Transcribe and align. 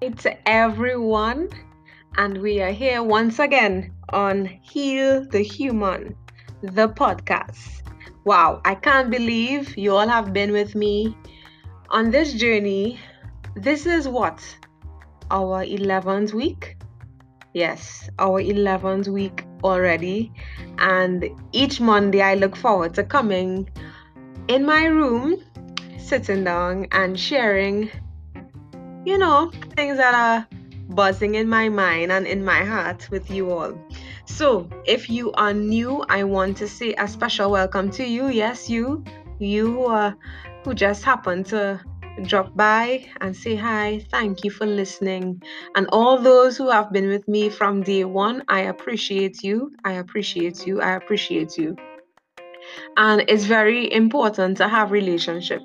to 0.00 0.48
everyone, 0.48 1.48
and 2.16 2.40
we 2.40 2.62
are 2.62 2.70
here 2.70 3.02
once 3.02 3.40
again 3.40 3.92
on 4.10 4.46
Heal 4.46 5.26
the 5.28 5.42
Human, 5.42 6.14
the 6.62 6.88
podcast. 6.88 7.82
Wow, 8.24 8.60
I 8.64 8.76
can't 8.76 9.10
believe 9.10 9.76
you 9.76 9.96
all 9.96 10.06
have 10.06 10.32
been 10.32 10.52
with 10.52 10.76
me 10.76 11.16
on 11.90 12.12
this 12.12 12.32
journey. 12.34 13.00
This 13.56 13.86
is 13.86 14.06
what? 14.06 14.40
Our 15.32 15.64
11th 15.64 16.32
week? 16.32 16.76
Yes, 17.52 18.08
our 18.20 18.40
11th 18.40 19.08
week 19.08 19.44
already. 19.64 20.32
And 20.78 21.28
each 21.50 21.80
Monday, 21.80 22.22
I 22.22 22.34
look 22.34 22.54
forward 22.54 22.94
to 22.94 23.02
coming 23.02 23.68
in 24.46 24.64
my 24.64 24.84
room, 24.84 25.42
sitting 25.98 26.44
down, 26.44 26.86
and 26.92 27.18
sharing 27.18 27.90
you 29.08 29.16
know, 29.16 29.50
things 29.74 29.96
that 29.96 30.14
are 30.14 30.46
buzzing 30.90 31.34
in 31.34 31.48
my 31.48 31.70
mind 31.70 32.12
and 32.12 32.26
in 32.26 32.44
my 32.44 32.62
heart 32.62 33.08
with 33.10 33.30
you 33.30 33.50
all. 33.50 33.72
So, 34.26 34.68
if 34.84 35.08
you 35.08 35.32
are 35.32 35.54
new, 35.54 36.04
I 36.10 36.24
want 36.24 36.58
to 36.58 36.68
say 36.68 36.92
a 36.98 37.08
special 37.08 37.50
welcome 37.50 37.90
to 37.92 38.04
you. 38.04 38.28
Yes, 38.28 38.68
you, 38.68 39.02
you 39.38 39.86
uh, 39.86 40.12
who 40.62 40.74
just 40.74 41.04
happened 41.04 41.46
to 41.46 41.80
drop 42.24 42.54
by 42.54 43.06
and 43.22 43.34
say 43.34 43.56
hi. 43.56 44.04
Thank 44.10 44.44
you 44.44 44.50
for 44.50 44.66
listening. 44.66 45.42
And 45.74 45.86
all 45.90 46.18
those 46.18 46.58
who 46.58 46.68
have 46.68 46.92
been 46.92 47.08
with 47.08 47.26
me 47.26 47.48
from 47.48 47.82
day 47.82 48.04
one, 48.04 48.42
I 48.48 48.60
appreciate 48.60 49.42
you. 49.42 49.72
I 49.86 49.92
appreciate 49.92 50.66
you. 50.66 50.82
I 50.82 50.96
appreciate 50.96 51.56
you. 51.56 51.76
And 52.98 53.24
it's 53.26 53.44
very 53.44 53.90
important 53.90 54.58
to 54.58 54.68
have 54.68 54.90
relationship. 54.90 55.62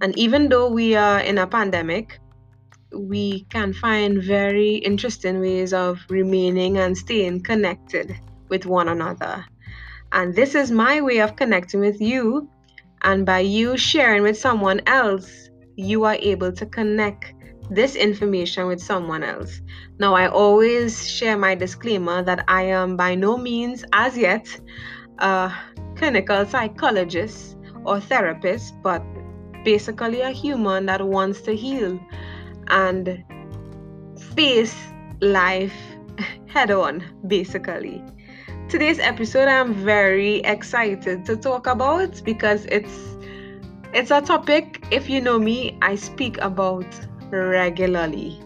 And 0.00 0.16
even 0.16 0.50
though 0.50 0.70
we 0.70 0.94
are 0.94 1.18
in 1.18 1.38
a 1.38 1.48
pandemic, 1.48 2.20
we 2.92 3.44
can 3.50 3.72
find 3.72 4.22
very 4.22 4.76
interesting 4.76 5.40
ways 5.40 5.72
of 5.72 6.04
remaining 6.08 6.78
and 6.78 6.96
staying 6.96 7.42
connected 7.42 8.16
with 8.48 8.66
one 8.66 8.88
another. 8.88 9.44
And 10.12 10.34
this 10.34 10.54
is 10.54 10.70
my 10.70 11.00
way 11.00 11.18
of 11.18 11.36
connecting 11.36 11.80
with 11.80 12.00
you. 12.00 12.48
And 13.02 13.26
by 13.26 13.40
you 13.40 13.76
sharing 13.76 14.22
with 14.22 14.38
someone 14.38 14.80
else, 14.86 15.50
you 15.76 16.04
are 16.04 16.16
able 16.20 16.52
to 16.52 16.66
connect 16.66 17.34
this 17.70 17.96
information 17.96 18.66
with 18.66 18.80
someone 18.80 19.22
else. 19.22 19.60
Now, 19.98 20.14
I 20.14 20.28
always 20.28 21.08
share 21.08 21.36
my 21.36 21.54
disclaimer 21.54 22.22
that 22.22 22.44
I 22.48 22.62
am 22.62 22.96
by 22.96 23.14
no 23.14 23.36
means, 23.36 23.84
as 23.92 24.16
yet, 24.16 24.48
a 25.18 25.52
clinical 25.96 26.46
psychologist 26.46 27.56
or 27.84 28.00
therapist, 28.00 28.74
but 28.82 29.02
basically 29.64 30.20
a 30.20 30.30
human 30.30 30.86
that 30.86 31.06
wants 31.06 31.40
to 31.42 31.56
heal 31.56 32.00
and 32.68 33.24
face 34.34 34.76
life 35.20 35.74
head 36.46 36.70
on, 36.70 37.04
basically. 37.26 38.02
Today's 38.68 38.98
episode 38.98 39.48
I'm 39.48 39.74
very 39.74 40.38
excited 40.38 41.24
to 41.26 41.36
talk 41.36 41.66
about 41.66 42.20
because 42.24 42.66
it's 42.66 43.16
it's 43.92 44.10
a 44.10 44.20
topic 44.20 44.84
if 44.90 45.08
you 45.08 45.20
know 45.20 45.38
me 45.38 45.78
I 45.82 45.94
speak 45.94 46.38
about 46.38 46.86
regularly. 47.30 48.40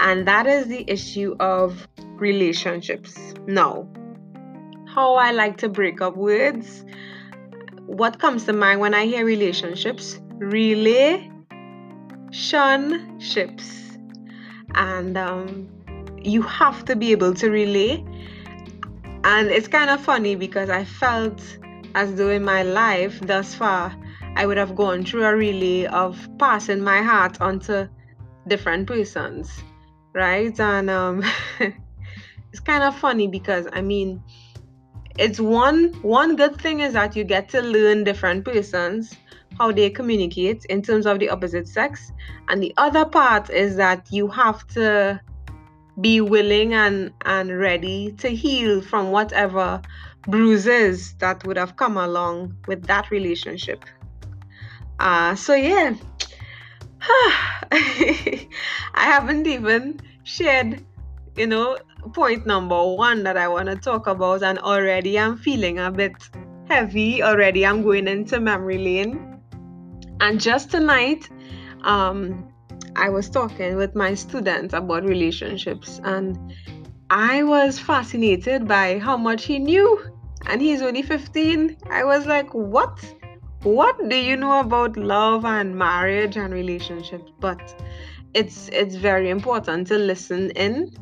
And 0.00 0.26
that 0.26 0.46
is 0.46 0.66
the 0.66 0.84
issue 0.90 1.36
of 1.40 1.86
relationships. 2.16 3.34
Now, 3.46 3.86
how 4.86 5.14
I 5.14 5.30
like 5.32 5.58
to 5.58 5.68
break 5.68 6.00
up 6.00 6.16
words. 6.16 6.84
What 7.86 8.18
comes 8.18 8.44
to 8.44 8.52
mind 8.52 8.80
when 8.80 8.94
I 8.94 9.06
hear 9.06 9.24
relationships? 9.24 10.20
Relay 10.38 11.30
ships. 12.34 13.98
And 14.74 15.16
um, 15.16 15.68
you 16.22 16.42
have 16.42 16.84
to 16.86 16.96
be 16.96 17.12
able 17.12 17.34
to 17.34 17.50
relay. 17.50 18.04
And 19.24 19.48
it's 19.48 19.68
kind 19.68 19.88
of 19.88 20.00
funny 20.00 20.34
because 20.34 20.68
i 20.68 20.84
felt 20.84 21.40
as 21.94 22.14
though 22.16 22.28
in 22.28 22.44
my 22.44 22.62
life 22.62 23.18
thus 23.20 23.54
far 23.54 23.94
i 24.36 24.44
would 24.44 24.58
have 24.58 24.74
gone 24.76 25.02
through 25.02 25.24
a 25.24 25.34
relay 25.34 25.86
of 25.86 26.28
passing 26.38 26.82
my 26.82 27.00
heart 27.00 27.40
onto 27.40 27.88
different 28.46 28.86
persons 28.86 29.62
right? 30.14 30.58
And 30.58 30.88
um, 30.88 31.22
it's 31.60 32.60
kind 32.64 32.84
of 32.84 32.96
funny 32.96 33.26
because 33.26 33.66
i 33.72 33.80
mean 33.80 34.22
it's 35.18 35.40
one 35.40 35.92
one 36.02 36.36
good 36.36 36.60
thing 36.60 36.80
is 36.80 36.92
that 36.92 37.16
you 37.16 37.24
get 37.24 37.48
to 37.48 37.60
learn 37.60 38.04
different 38.04 38.44
persons 38.44 39.14
how 39.58 39.72
they 39.72 39.90
communicate 39.90 40.64
in 40.66 40.82
terms 40.82 41.06
of 41.06 41.18
the 41.18 41.28
opposite 41.28 41.68
sex. 41.68 42.12
And 42.48 42.62
the 42.62 42.74
other 42.76 43.04
part 43.04 43.50
is 43.50 43.76
that 43.76 44.06
you 44.10 44.28
have 44.28 44.66
to 44.68 45.20
be 46.00 46.20
willing 46.20 46.74
and, 46.74 47.12
and 47.24 47.58
ready 47.58 48.12
to 48.18 48.28
heal 48.28 48.82
from 48.82 49.10
whatever 49.10 49.80
bruises 50.26 51.14
that 51.14 51.46
would 51.46 51.56
have 51.56 51.76
come 51.76 51.96
along 51.96 52.56
with 52.66 52.86
that 52.86 53.10
relationship. 53.10 53.84
Uh, 54.98 55.34
so, 55.34 55.54
yeah, 55.54 55.94
I 57.72 58.46
haven't 58.94 59.46
even 59.46 60.00
shared, 60.24 60.82
you 61.36 61.46
know, 61.46 61.78
point 62.12 62.46
number 62.46 62.82
one 62.94 63.22
that 63.24 63.36
I 63.36 63.48
want 63.48 63.68
to 63.68 63.76
talk 63.76 64.06
about, 64.06 64.42
and 64.42 64.58
already 64.58 65.18
I'm 65.18 65.36
feeling 65.36 65.78
a 65.78 65.90
bit 65.90 66.14
heavy. 66.68 67.22
Already 67.22 67.66
I'm 67.66 67.82
going 67.82 68.08
into 68.08 68.40
memory 68.40 68.78
lane 68.78 69.33
and 70.20 70.40
just 70.40 70.70
tonight, 70.70 71.28
um, 71.82 72.48
I 72.96 73.08
was 73.08 73.28
talking 73.28 73.76
with 73.76 73.94
my 73.94 74.14
students 74.14 74.74
about 74.74 75.04
relationships, 75.04 76.00
and 76.04 76.38
I 77.10 77.42
was 77.42 77.78
fascinated 77.78 78.66
by 78.66 78.98
how 78.98 79.16
much 79.16 79.44
he 79.44 79.58
knew. 79.58 80.00
And 80.46 80.60
he's 80.60 80.82
only 80.82 81.02
15. 81.02 81.76
I 81.90 82.04
was 82.04 82.26
like, 82.26 82.52
what? 82.52 82.98
What 83.62 84.08
do 84.08 84.16
you 84.16 84.36
know 84.36 84.60
about 84.60 84.96
love 84.96 85.44
and 85.44 85.74
marriage 85.74 86.36
and 86.36 86.52
relationships? 86.52 87.32
But 87.40 87.62
it's 88.34 88.68
it's 88.68 88.96
very 88.96 89.30
important 89.30 89.86
to 89.88 89.96
listen 89.96 90.50
in. 90.50 90.92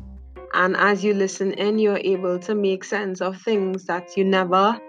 And 0.53 0.77
as 0.77 1.03
you 1.03 1.13
listen 1.13 1.53
in, 1.53 1.79
you're 1.79 1.97
able 1.97 2.39
to 2.39 2.55
make 2.55 2.83
sense 2.83 3.21
of 3.21 3.41
things 3.41 3.85
that 3.85 4.15
you 4.15 4.23
never 4.23 4.79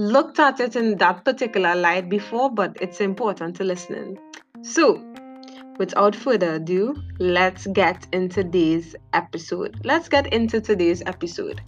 looked 0.00 0.38
at 0.38 0.60
it 0.60 0.76
in 0.76 0.96
that 0.96 1.24
particular 1.26 1.74
light 1.74 2.08
before, 2.08 2.50
but 2.50 2.74
it's 2.80 3.00
important 3.00 3.54
to 3.56 3.64
listen. 3.64 4.18
So, 4.62 5.04
without 5.78 6.16
further 6.16 6.54
ado, 6.54 6.96
let's 7.18 7.66
get 7.66 8.06
into 8.12 8.42
today's 8.42 8.96
episode. 9.12 9.78
Let's 9.84 10.08
get 10.08 10.32
into 10.32 10.60
today's 10.60 11.02
episode. 11.04 11.60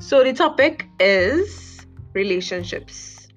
So, 0.00 0.22
the 0.22 0.34
topic 0.34 0.86
is 1.00 1.86
relationships. 2.12 3.28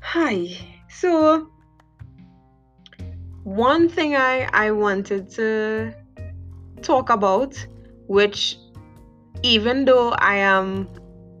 Hi. 0.00 0.54
So, 0.90 1.48
one 3.44 3.88
thing 3.88 4.14
I, 4.14 4.48
I 4.52 4.72
wanted 4.72 5.30
to 5.30 5.94
talk 6.82 7.08
about, 7.08 7.66
which 8.08 8.58
even 9.42 9.86
though 9.86 10.10
I 10.10 10.36
am 10.36 10.86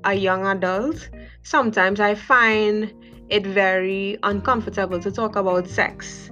a 0.04 0.14
young 0.14 0.46
adult, 0.46 1.10
sometimes 1.42 2.00
I 2.00 2.14
find 2.14 2.92
it 3.28 3.46
very 3.46 4.18
uncomfortable 4.22 5.00
to 5.00 5.10
talk 5.10 5.36
about 5.36 5.68
sex. 5.68 6.30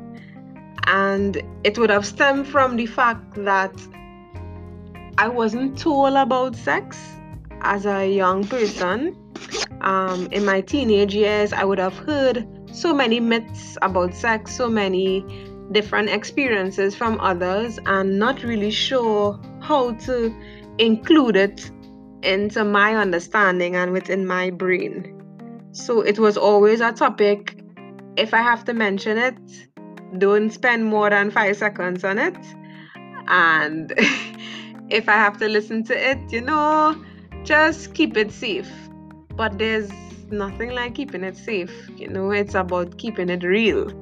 And 0.86 1.42
it 1.64 1.78
would 1.78 1.90
have 1.90 2.06
stemmed 2.06 2.46
from 2.46 2.76
the 2.76 2.86
fact 2.86 3.34
that 3.44 3.74
I 5.18 5.28
wasn't 5.28 5.78
told 5.78 6.14
about 6.14 6.56
sex 6.56 6.98
as 7.62 7.86
a 7.86 8.06
young 8.06 8.44
person. 8.44 9.16
Um, 9.80 10.28
in 10.30 10.44
my 10.44 10.60
teenage 10.60 11.14
years, 11.14 11.52
I 11.52 11.64
would 11.64 11.78
have 11.78 11.96
heard 11.96 12.46
so 12.72 12.94
many 12.94 13.20
myths 13.20 13.76
about 13.82 14.14
sex, 14.14 14.54
so 14.54 14.68
many 14.68 15.24
different 15.72 16.10
experiences 16.10 16.94
from 16.94 17.20
others, 17.20 17.78
and 17.86 18.18
not 18.18 18.42
really 18.42 18.70
sure 18.70 19.40
how 19.60 19.92
to 19.92 20.34
include 20.78 21.36
it 21.36 21.70
into 22.22 22.64
my 22.64 22.96
understanding 22.96 23.76
and 23.76 23.92
within 23.92 24.26
my 24.26 24.50
brain. 24.50 25.16
So 25.72 26.00
it 26.00 26.18
was 26.18 26.36
always 26.36 26.80
a 26.80 26.92
topic. 26.92 27.62
If 28.16 28.34
I 28.34 28.38
have 28.42 28.64
to 28.64 28.74
mention 28.74 29.18
it, 29.18 29.38
don't 30.18 30.50
spend 30.50 30.84
more 30.84 31.10
than 31.10 31.30
five 31.30 31.56
seconds 31.56 32.04
on 32.04 32.18
it. 32.18 32.36
And 33.28 33.92
if 34.90 35.08
I 35.08 35.14
have 35.14 35.38
to 35.38 35.48
listen 35.48 35.84
to 35.84 36.10
it, 36.10 36.18
you 36.32 36.40
know, 36.40 37.02
just 37.44 37.94
keep 37.94 38.16
it 38.16 38.32
safe. 38.32 38.70
But 39.36 39.58
there's 39.58 39.90
nothing 40.30 40.70
like 40.70 40.94
keeping 40.94 41.24
it 41.24 41.36
safe. 41.36 41.88
You 41.96 42.08
know, 42.08 42.30
it's 42.30 42.54
about 42.54 42.98
keeping 42.98 43.30
it 43.30 43.42
real 43.42 43.92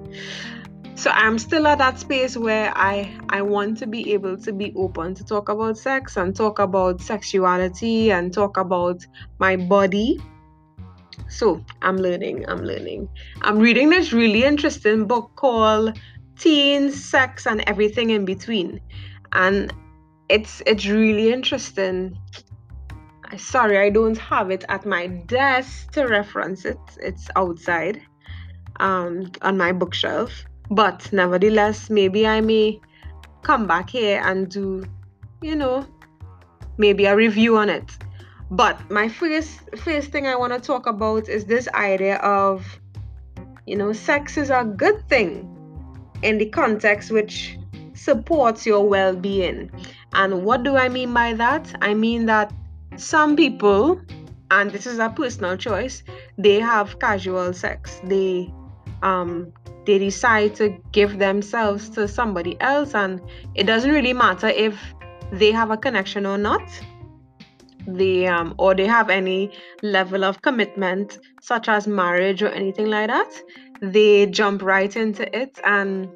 so 0.99 1.11
i'm 1.11 1.39
still 1.39 1.67
at 1.67 1.79
that 1.79 1.99
space 1.99 2.37
where 2.37 2.73
i 2.77 3.11
i 3.31 3.41
want 3.41 3.79
to 3.79 3.87
be 3.87 4.13
able 4.13 4.37
to 4.37 4.53
be 4.53 4.73
open 4.77 5.15
to 5.15 5.25
talk 5.25 5.49
about 5.49 5.79
sex 5.79 6.17
and 6.17 6.35
talk 6.35 6.59
about 6.59 7.01
sexuality 7.01 8.11
and 8.11 8.35
talk 8.35 8.57
about 8.57 9.07
my 9.39 9.57
body 9.57 10.21
so 11.29 11.65
i'm 11.83 11.97
learning 11.97 12.45
i'm 12.49 12.65
learning 12.65 13.09
i'm 13.43 13.59
reading 13.59 13.89
this 13.91 14.13
really 14.13 14.45
interesting 14.45 15.07
book 15.07 15.31
called 15.37 15.99
teens 16.39 17.05
sex 17.05 17.47
and 17.47 17.63
everything 17.69 18.11
in 18.11 18.25
between 18.25 18.81
and 19.33 19.73
it's 20.29 20.63
it's 20.67 20.87
really 20.87 21.33
interesting. 21.33 22.19
Sorry, 23.37 23.79
I 23.79 23.91
don't 23.91 24.17
have 24.19 24.51
it 24.51 24.65
at 24.69 24.87
my 24.87 25.07
desk 25.07 25.93
to 25.93 26.07
reference 26.07 26.65
it. 26.65 26.79
It's 27.01 27.29
outside 27.37 28.01
um, 28.81 29.31
on 29.43 29.59
my 29.59 29.73
bookshelf. 29.73 30.45
But 30.71 31.11
nevertheless, 31.13 31.91
maybe 31.91 32.27
I 32.27 32.41
may 32.41 32.81
come 33.43 33.67
back 33.67 33.91
here 33.91 34.21
and 34.25 34.49
do, 34.49 34.85
you 35.43 35.55
know, 35.55 35.87
maybe 36.77 37.07
a 37.07 37.17
review 37.17 37.57
on 37.57 37.69
it. 37.69 37.91
But 38.51 38.91
my 38.91 39.09
first 39.09 39.61
first 39.77 40.11
thing 40.11 40.27
I 40.27 40.37
want 40.37 40.53
to 40.53 40.61
talk 40.61 40.87
about 40.87 41.29
is 41.29 41.45
this 41.45 41.69
idea 41.69 42.17
of, 42.17 42.81
you 43.67 43.77
know, 43.77 43.93
sex 43.93 44.37
is 44.37 44.51
a 44.51 44.65
good 44.65 45.07
thing 45.09 45.47
in 46.23 46.39
the 46.39 46.47
context 46.47 47.11
which 47.11 47.59
supports 47.95 48.65
your 48.65 48.89
well-being. 48.89 49.71
And 50.15 50.45
what 50.45 50.63
do 50.63 50.77
I 50.77 50.89
mean 50.89 51.13
by 51.13 51.35
that? 51.35 51.75
I 51.83 51.95
mean 51.95 52.27
that 52.27 52.53
some 52.97 53.37
people, 53.37 54.01
and 54.51 54.71
this 54.71 54.87
is 54.87 54.99
a 54.99 55.11
personal 55.11 55.57
choice, 55.57 56.03
they 56.39 56.59
have 56.61 56.99
casual 56.99 57.53
sex. 57.53 58.01
They 58.05 58.53
um 59.03 59.53
they 59.89 59.99
decide 59.99 60.55
to 60.55 60.69
give 60.93 61.19
themselves 61.19 61.89
to 61.89 62.07
somebody 62.07 62.61
else 62.61 62.95
and 62.95 63.23
it 63.55 63.65
doesn't 63.65 63.91
really 63.91 64.13
matter 64.13 64.49
if 64.49 64.79
they 65.33 65.51
have 65.51 65.71
a 65.71 65.79
connection 65.79 66.27
or 66.27 66.37
not. 66.37 66.63
They 67.87 68.27
um 68.27 68.55
or 68.59 68.75
they 68.75 68.87
have 68.87 69.09
any 69.09 69.51
level 69.83 70.25
of 70.25 70.43
commitment 70.43 71.19
such 71.41 71.71
as 71.71 71.87
marriage 71.87 72.43
or 72.43 72.49
anything 72.49 72.89
like 72.89 73.09
that 73.09 73.33
they 73.81 74.27
jump 74.27 74.63
right 74.63 74.95
into 74.95 75.25
it. 75.35 75.59
And 75.65 76.11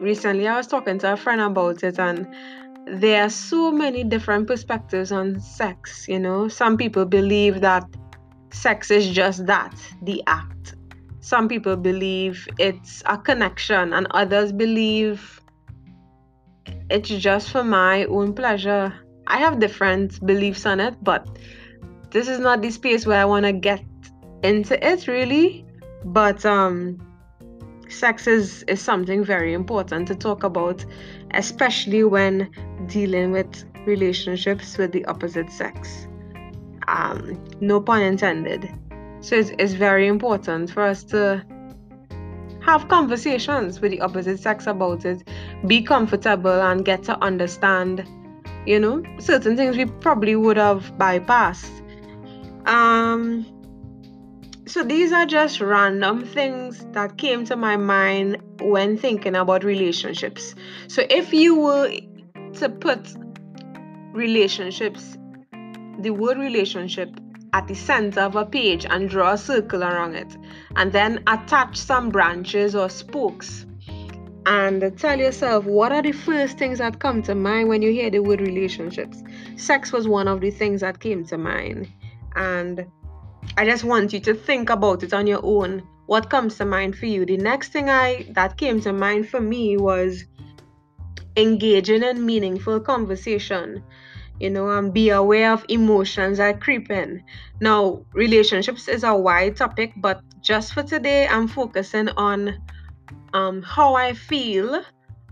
recently 0.00 0.48
i 0.48 0.56
was 0.56 0.66
talking 0.66 0.98
to 1.00 1.12
a 1.12 1.16
friend 1.16 1.42
about 1.42 1.84
it 1.84 1.98
and 1.98 2.26
there 2.86 3.22
are 3.24 3.30
so 3.30 3.70
many 3.70 4.02
different 4.02 4.46
perspectives 4.46 5.12
on 5.12 5.38
sex 5.40 6.06
you 6.08 6.18
know? 6.18 6.48
Some 6.48 6.78
people 6.78 7.04
believe 7.04 7.60
that 7.60 7.84
sex 8.50 8.90
is 8.90 9.10
just 9.10 9.44
that 9.46 9.74
the 10.02 10.22
act 10.26 10.51
some 11.22 11.48
people 11.48 11.76
believe 11.76 12.46
it's 12.58 13.02
a 13.06 13.16
connection 13.16 13.94
and 13.94 14.06
others 14.10 14.52
believe 14.52 15.40
it's 16.90 17.08
just 17.08 17.50
for 17.50 17.64
my 17.64 18.04
own 18.04 18.34
pleasure 18.34 18.92
I 19.26 19.38
have 19.38 19.60
different 19.60 20.24
beliefs 20.26 20.66
on 20.66 20.80
it, 20.80 20.94
but 21.02 21.26
this 22.10 22.28
is 22.28 22.38
not 22.38 22.60
the 22.60 22.70
space 22.70 23.06
where 23.06 23.20
I 23.20 23.24
want 23.24 23.46
to 23.46 23.52
get 23.52 23.82
into 24.42 24.74
it 24.86 25.06
really. 25.06 25.64
But 26.04 26.44
um, 26.44 26.98
sex 27.88 28.26
is, 28.26 28.64
is 28.64 28.80
something 28.80 29.24
very 29.24 29.54
important 29.54 30.08
to 30.08 30.14
talk 30.14 30.42
about, 30.42 30.84
especially 31.32 32.04
when 32.04 32.50
dealing 32.86 33.30
with 33.30 33.64
relationships 33.86 34.76
with 34.76 34.92
the 34.92 35.04
opposite 35.06 35.50
sex. 35.50 36.08
Um, 36.88 37.42
no 37.60 37.80
pun 37.80 38.02
intended. 38.02 38.68
So 39.22 39.36
it's, 39.36 39.50
it's 39.58 39.72
very 39.72 40.08
important 40.08 40.70
for 40.70 40.82
us 40.82 41.04
to 41.04 41.44
have 42.60 42.88
conversations 42.88 43.80
with 43.80 43.92
the 43.92 44.00
opposite 44.00 44.38
sex 44.38 44.66
about 44.66 45.04
it, 45.04 45.26
be 45.66 45.82
comfortable, 45.82 46.60
and 46.60 46.84
get 46.84 47.02
to 47.04 47.16
understand 47.22 48.06
you 48.66 48.78
know 48.78 49.02
certain 49.18 49.56
things 49.56 49.76
we 49.76 49.86
probably 49.86 50.36
would 50.36 50.56
have 50.56 50.92
bypassed. 50.98 51.70
Um 52.66 53.46
so 54.66 54.84
these 54.84 55.12
are 55.12 55.26
just 55.26 55.60
random 55.60 56.24
things 56.24 56.86
that 56.92 57.18
came 57.18 57.44
to 57.46 57.56
my 57.56 57.76
mind 57.76 58.38
when 58.60 58.96
thinking 58.96 59.34
about 59.34 59.64
relationships. 59.64 60.54
So 60.86 61.04
if 61.10 61.32
you 61.32 61.58
were 61.58 61.90
to 62.54 62.68
put 62.68 63.14
relationships 64.12 65.16
the 65.98 66.10
word 66.10 66.38
relationship 66.38 67.10
at 67.52 67.68
the 67.68 67.74
center 67.74 68.20
of 68.20 68.36
a 68.36 68.46
page 68.46 68.86
and 68.88 69.08
draw 69.08 69.32
a 69.32 69.38
circle 69.38 69.82
around 69.82 70.14
it 70.14 70.36
and 70.76 70.92
then 70.92 71.22
attach 71.26 71.76
some 71.76 72.08
branches 72.08 72.74
or 72.74 72.88
spokes 72.88 73.66
and 74.46 74.98
tell 74.98 75.18
yourself 75.18 75.64
what 75.64 75.92
are 75.92 76.02
the 76.02 76.12
first 76.12 76.58
things 76.58 76.78
that 76.78 76.98
come 76.98 77.22
to 77.22 77.34
mind 77.34 77.68
when 77.68 77.82
you 77.82 77.92
hear 77.92 78.10
the 78.10 78.18
word 78.18 78.40
relationships. 78.40 79.22
Sex 79.56 79.92
was 79.92 80.08
one 80.08 80.26
of 80.26 80.40
the 80.40 80.50
things 80.50 80.80
that 80.80 80.98
came 80.98 81.24
to 81.26 81.38
mind. 81.38 81.88
And 82.34 82.86
I 83.56 83.64
just 83.64 83.84
want 83.84 84.12
you 84.12 84.20
to 84.20 84.34
think 84.34 84.70
about 84.70 85.02
it 85.02 85.12
on 85.12 85.26
your 85.26 85.40
own. 85.44 85.86
What 86.06 86.30
comes 86.30 86.56
to 86.56 86.64
mind 86.64 86.96
for 86.96 87.06
you? 87.06 87.24
The 87.24 87.36
next 87.36 87.68
thing 87.68 87.88
I 87.88 88.26
that 88.30 88.56
came 88.56 88.80
to 88.80 88.92
mind 88.92 89.28
for 89.28 89.40
me 89.40 89.76
was 89.76 90.24
engaging 91.36 92.02
in 92.02 92.26
meaningful 92.26 92.80
conversation. 92.80 93.84
You 94.42 94.50
know, 94.50 94.68
and 94.70 94.92
be 94.92 95.10
aware 95.10 95.52
of 95.52 95.64
emotions 95.68 96.38
that 96.38 96.60
creep 96.60 96.90
in. 96.90 97.22
Now, 97.60 98.04
relationships 98.12 98.88
is 98.88 99.04
a 99.04 99.14
wide 99.14 99.56
topic, 99.56 99.92
but 99.96 100.20
just 100.40 100.74
for 100.74 100.82
today, 100.82 101.28
I'm 101.28 101.46
focusing 101.46 102.08
on 102.16 102.60
um, 103.34 103.62
how 103.62 103.94
I 103.94 104.14
feel 104.14 104.82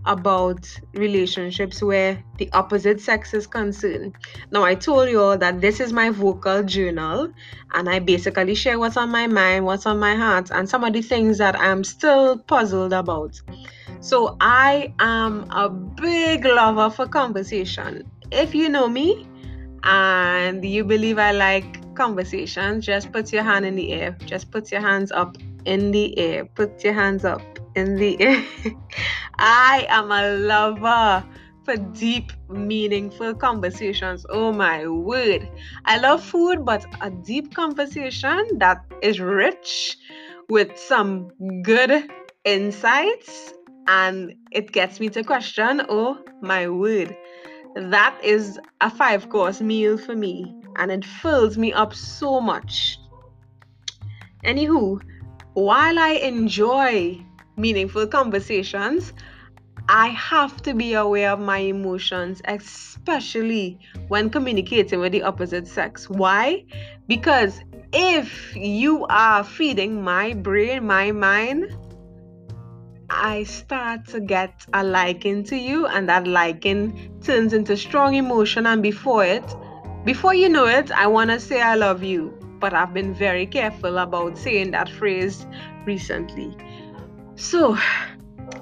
about 0.05 0.65
relationships 0.93 1.83
where 1.83 2.23
the 2.37 2.49
opposite 2.53 3.01
sex 3.01 3.33
is 3.33 3.45
concerned. 3.45 4.15
Now, 4.49 4.63
I 4.63 4.75
told 4.75 5.09
you 5.09 5.21
all 5.21 5.37
that 5.37 5.59
this 5.59 5.81
is 5.81 5.91
my 5.91 6.09
vocal 6.09 6.63
journal, 6.63 7.33
and 7.73 7.89
I 7.89 7.99
basically 7.99 8.55
share 8.55 8.79
what's 8.79 8.95
on 8.95 9.09
my 9.09 9.27
mind, 9.27 9.65
what's 9.65 9.85
on 9.85 9.99
my 9.99 10.15
heart, 10.15 10.51
and 10.51 10.69
some 10.69 10.85
of 10.85 10.93
the 10.93 11.01
things 11.01 11.37
that 11.39 11.59
I'm 11.59 11.83
still 11.83 12.37
puzzled 12.37 12.93
about. 12.93 13.41
So, 13.99 14.37
I 14.39 14.93
am 14.99 15.51
a 15.51 15.69
big 15.69 16.45
lover 16.45 16.89
for 16.89 17.07
conversation. 17.07 18.09
If 18.31 18.55
you 18.55 18.69
know 18.69 18.87
me 18.87 19.27
and 19.83 20.63
you 20.63 20.83
believe 20.83 21.19
I 21.19 21.31
like 21.31 21.95
conversations, 21.95 22.85
just 22.85 23.11
put 23.11 23.33
your 23.33 23.43
hand 23.43 23.65
in 23.65 23.75
the 23.75 23.91
air. 23.91 24.17
Just 24.25 24.51
put 24.51 24.71
your 24.71 24.81
hands 24.81 25.11
up 25.11 25.37
in 25.65 25.91
the 25.91 26.17
air. 26.17 26.45
Put 26.45 26.83
your 26.83 26.93
hands 26.93 27.25
up 27.25 27.41
in 27.75 27.95
the 27.95 28.19
air. 28.27 28.45
I 29.37 29.85
am 29.89 30.11
a 30.11 30.37
lover 30.37 31.25
for 31.65 31.75
deep, 31.75 32.31
meaningful 32.49 33.35
conversations. 33.35 34.25
Oh 34.29 34.51
my 34.51 34.87
word. 34.87 35.47
I 35.85 35.97
love 35.97 36.23
food, 36.23 36.65
but 36.65 36.85
a 37.01 37.11
deep 37.11 37.53
conversation 37.53 38.59
that 38.59 38.83
is 39.01 39.19
rich 39.19 39.97
with 40.49 40.77
some 40.77 41.29
good 41.63 42.09
insights 42.45 43.53
and 43.87 44.33
it 44.51 44.71
gets 44.71 44.99
me 44.99 45.09
to 45.09 45.23
question 45.23 45.81
oh 45.89 46.17
my 46.41 46.67
word. 46.69 47.15
That 47.75 48.19
is 48.23 48.59
a 48.81 48.89
five 48.89 49.29
course 49.29 49.61
meal 49.61 49.97
for 49.97 50.15
me 50.15 50.53
and 50.75 50.91
it 50.91 51.05
fills 51.05 51.57
me 51.57 51.71
up 51.73 51.93
so 51.93 52.41
much. 52.41 52.97
Anywho, 54.43 55.01
while 55.53 55.99
I 55.99 56.13
enjoy 56.23 57.23
meaningful 57.57 58.07
conversations, 58.07 59.13
I 59.87 60.07
have 60.07 60.61
to 60.63 60.73
be 60.73 60.93
aware 60.93 61.31
of 61.31 61.39
my 61.39 61.57
emotions, 61.57 62.41
especially 62.45 63.77
when 64.07 64.29
communicating 64.29 64.99
with 64.99 65.11
the 65.11 65.23
opposite 65.23 65.67
sex. 65.67 66.09
Why? 66.09 66.65
Because 67.07 67.61
if 67.93 68.55
you 68.55 69.05
are 69.09 69.43
feeding 69.43 70.01
my 70.03 70.33
brain, 70.33 70.87
my 70.87 71.11
mind, 71.11 71.75
I 73.13 73.43
start 73.43 74.07
to 74.07 74.21
get 74.21 74.65
a 74.73 74.83
liking 74.83 75.43
to 75.45 75.57
you, 75.57 75.85
and 75.85 76.07
that 76.07 76.25
liking 76.25 77.19
turns 77.21 77.51
into 77.51 77.75
strong 77.75 78.15
emotion. 78.15 78.65
And 78.65 78.81
before 78.81 79.25
it, 79.25 79.43
before 80.05 80.33
you 80.33 80.47
know 80.47 80.65
it, 80.65 80.91
I 80.91 81.07
want 81.07 81.29
to 81.29 81.39
say 81.39 81.61
I 81.61 81.75
love 81.75 82.03
you. 82.03 82.33
But 82.59 82.73
I've 82.73 82.93
been 82.93 83.13
very 83.13 83.45
careful 83.45 83.97
about 83.97 84.37
saying 84.37 84.71
that 84.71 84.89
phrase 84.89 85.45
recently. 85.85 86.55
So 87.35 87.77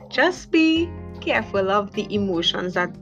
just 0.10 0.52
be 0.52 0.90
careful 1.22 1.70
of 1.70 1.92
the 1.94 2.12
emotions 2.14 2.74
that 2.74 2.96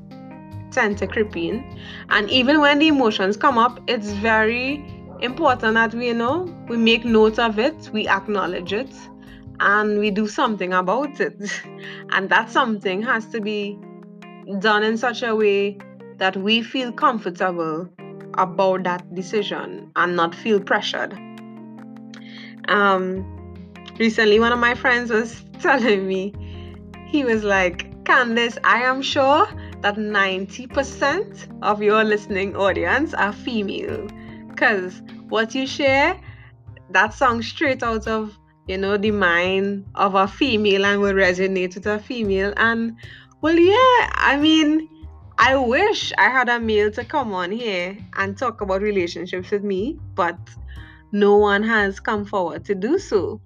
tend 0.71 0.97
to 0.97 1.07
creep 1.07 1.37
in. 1.37 1.79
And 2.09 2.29
even 2.29 2.59
when 2.59 2.79
the 2.79 2.87
emotions 2.87 3.37
come 3.37 3.57
up, 3.57 3.79
it's 3.87 4.11
very 4.11 4.83
important 5.21 5.75
that 5.75 5.93
we 5.93 6.07
you 6.07 6.13
know 6.13 6.43
we 6.67 6.77
make 6.77 7.05
note 7.05 7.39
of 7.39 7.57
it, 7.57 7.89
we 7.93 8.07
acknowledge 8.07 8.73
it, 8.73 8.89
and 9.59 9.99
we 9.99 10.11
do 10.11 10.27
something 10.27 10.73
about 10.73 11.19
it. 11.19 11.39
and 12.11 12.29
that 12.29 12.49
something 12.49 13.01
has 13.01 13.25
to 13.27 13.41
be 13.41 13.77
done 14.59 14.83
in 14.83 14.97
such 14.97 15.23
a 15.23 15.35
way 15.35 15.77
that 16.17 16.35
we 16.37 16.61
feel 16.61 16.91
comfortable 16.91 17.89
about 18.37 18.83
that 18.83 19.13
decision 19.13 19.91
and 19.95 20.15
not 20.15 20.33
feel 20.33 20.59
pressured. 20.59 21.17
Um, 22.67 23.55
recently, 23.99 24.39
one 24.39 24.51
of 24.51 24.59
my 24.59 24.75
friends 24.75 25.11
was 25.11 25.43
telling 25.59 26.07
me, 26.07 26.33
he 27.07 27.23
was 27.23 27.43
like, 27.43 28.03
Candice, 28.03 28.57
I 28.63 28.83
am 28.83 29.01
sure 29.01 29.47
that 29.81 29.95
90% 29.95 31.61
of 31.61 31.81
your 31.81 32.03
listening 32.03 32.55
audience 32.55 33.13
are 33.13 33.33
female. 33.33 34.07
Because 34.47 35.01
what 35.29 35.53
you 35.53 35.67
share, 35.67 36.19
that 36.91 37.13
song 37.13 37.41
straight 37.41 37.83
out 37.83 38.07
of, 38.07 38.37
you 38.67 38.77
know, 38.77 38.97
the 38.97 39.11
mind 39.11 39.85
of 39.95 40.15
a 40.15 40.27
female 40.27 40.85
and 40.85 41.01
will 41.01 41.13
resonate 41.13 41.75
with 41.75 41.87
a 41.87 41.99
female. 41.99 42.53
And 42.57 42.95
well, 43.41 43.55
yeah, 43.55 44.09
I 44.13 44.37
mean, 44.39 44.89
I 45.37 45.55
wish 45.55 46.11
I 46.17 46.29
had 46.29 46.49
a 46.49 46.59
male 46.59 46.91
to 46.91 47.05
come 47.05 47.33
on 47.33 47.51
here 47.51 47.97
and 48.17 48.37
talk 48.37 48.61
about 48.61 48.81
relationships 48.81 49.51
with 49.51 49.63
me, 49.63 49.97
but 50.15 50.37
no 51.11 51.37
one 51.37 51.63
has 51.63 51.99
come 51.99 52.25
forward 52.25 52.65
to 52.65 52.75
do 52.75 52.99
so. 52.99 53.39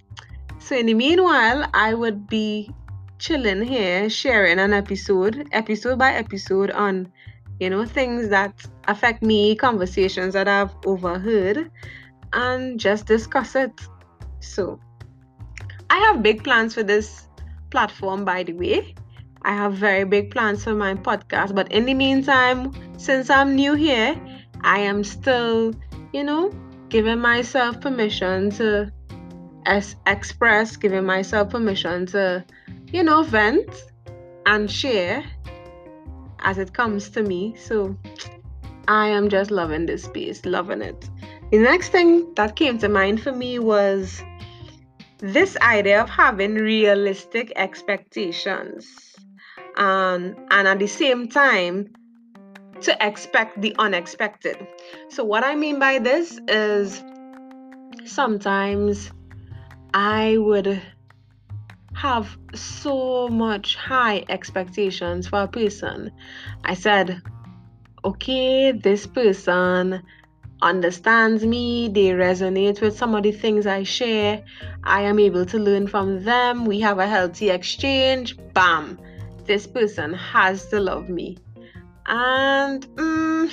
So, 0.60 0.76
in 0.76 0.86
the 0.86 0.94
meanwhile, 0.94 1.70
I 1.74 1.94
would 1.94 2.28
be 2.28 2.72
chilling 3.20 3.62
here, 3.62 4.10
sharing 4.10 4.60
an 4.60 4.74
episode, 4.74 5.48
episode 5.52 6.00
by 6.00 6.14
episode, 6.14 6.72
on 6.72 7.12
you 7.60 7.70
know 7.70 7.86
things 7.86 8.30
that 8.30 8.54
affect 8.88 9.22
me, 9.22 9.56
conversations 9.56 10.34
that 10.34 10.48
I've 10.48 10.74
overheard, 10.86 11.70
and 12.34 12.80
just 12.80 13.06
discuss 13.06 13.56
it. 13.56 13.72
So, 14.40 14.80
I 15.92 15.98
have 15.98 16.24
big 16.24 16.42
plans 16.42 16.74
for 16.74 16.84
this 16.84 17.28
platform, 17.70 18.24
by 18.24 18.44
the 18.44 18.54
way. 18.54 18.96
I 19.42 19.54
have 19.54 19.74
very 19.74 20.06
big 20.06 20.32
plans 20.32 20.64
for 20.64 20.74
my 20.74 20.94
podcast, 20.94 21.54
but 21.54 21.70
in 21.70 21.84
the 21.84 21.94
meantime, 21.94 22.72
since 22.98 23.30
I'm 23.30 23.58
new 23.58 23.74
here, 23.74 24.16
I 24.62 24.80
am 24.80 25.04
still, 25.04 25.74
you 26.14 26.24
know, 26.24 26.50
giving 26.88 27.20
myself 27.20 27.82
permission 27.82 28.52
to 28.52 28.90
as 29.66 29.98
express, 30.08 30.78
giving 30.78 31.04
myself 31.04 31.50
permission 31.50 32.06
to, 32.06 32.46
you 32.94 33.04
know, 33.04 33.24
vent 33.24 33.84
and 34.46 34.72
share 34.72 35.26
as 36.40 36.58
it 36.58 36.74
comes 36.74 37.10
to 37.10 37.22
me. 37.22 37.54
So 37.58 37.98
I 38.88 39.10
am 39.10 39.28
just 39.28 39.52
loving 39.52 39.88
this 39.88 40.04
space, 40.04 40.46
loving 40.46 40.82
it. 40.82 41.10
The 41.52 41.60
next 41.60 41.90
thing 41.90 42.34
that 42.36 42.56
came 42.56 42.78
to 42.78 42.88
mind 42.88 43.22
for 43.22 43.34
me 43.34 43.60
was 43.60 44.24
this 45.22 45.56
idea 45.62 46.02
of 46.02 46.10
having 46.10 46.56
realistic 46.56 47.54
expectations 47.56 49.16
um, 49.78 50.36
and 50.50 50.68
at 50.68 50.80
the 50.80 50.88
same 50.88 51.30
time 51.30 51.94
to 52.82 52.98
expect 53.06 53.62
the 53.62 53.76
unexpected. 53.78 54.58
So, 55.10 55.24
what 55.24 55.44
I 55.44 55.56
mean 55.56 55.80
by 55.80 56.00
this 56.00 56.40
is 56.48 57.04
sometimes 58.06 59.12
I 59.94 60.38
would 60.38 60.82
have 61.94 62.36
so 62.56 63.28
much 63.28 63.76
high 63.76 64.26
expectations 64.30 65.28
for 65.28 65.44
a 65.44 65.48
person. 65.48 66.12
I 66.64 66.74
said, 66.74 67.22
okay, 68.04 68.72
this 68.72 69.06
person 69.06 70.02
understands 70.62 71.46
me, 71.46 71.90
they 71.90 72.10
resonate 72.10 72.82
with 72.82 72.98
some 72.98 73.16
of 73.16 73.24
the 73.24 73.32
things 73.32 73.66
I 73.66 73.84
share. 73.84 74.44
I 74.84 75.02
am 75.02 75.20
able 75.20 75.46
to 75.46 75.58
learn 75.58 75.88
from 75.88 76.24
them. 76.24 76.66
We 76.66 76.80
have 76.82 77.00
a 77.00 77.08
healthy 77.08 77.50
exchange. 77.50 78.38
Bam, 78.54 79.00
this 79.46 79.68
person 79.68 80.14
has 80.14 80.68
to 80.68 80.80
love 80.80 81.10
me. 81.10 81.38
And 82.06 82.88
mm, 82.96 83.52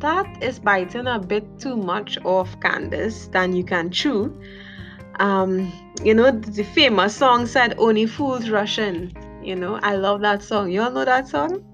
that 0.00 0.42
is 0.42 0.58
biting 0.58 1.06
a 1.06 1.18
bit 1.18 1.58
too 1.58 1.76
much 1.76 2.18
off 2.24 2.58
Candace 2.60 3.26
than 3.28 3.54
you 3.54 3.64
can 3.64 3.90
chew. 3.90 4.38
Um, 5.18 5.72
you 6.02 6.14
know, 6.14 6.30
the 6.30 6.64
famous 6.64 7.14
song 7.16 7.46
said, 7.46 7.74
Only 7.78 8.06
fools 8.06 8.48
rush 8.48 8.78
in. 8.78 9.12
You 9.42 9.56
know, 9.56 9.78
I 9.82 9.96
love 9.96 10.20
that 10.22 10.42
song. 10.42 10.70
You 10.70 10.82
all 10.82 10.90
know 10.90 11.04
that 11.04 11.28
song? 11.28 11.64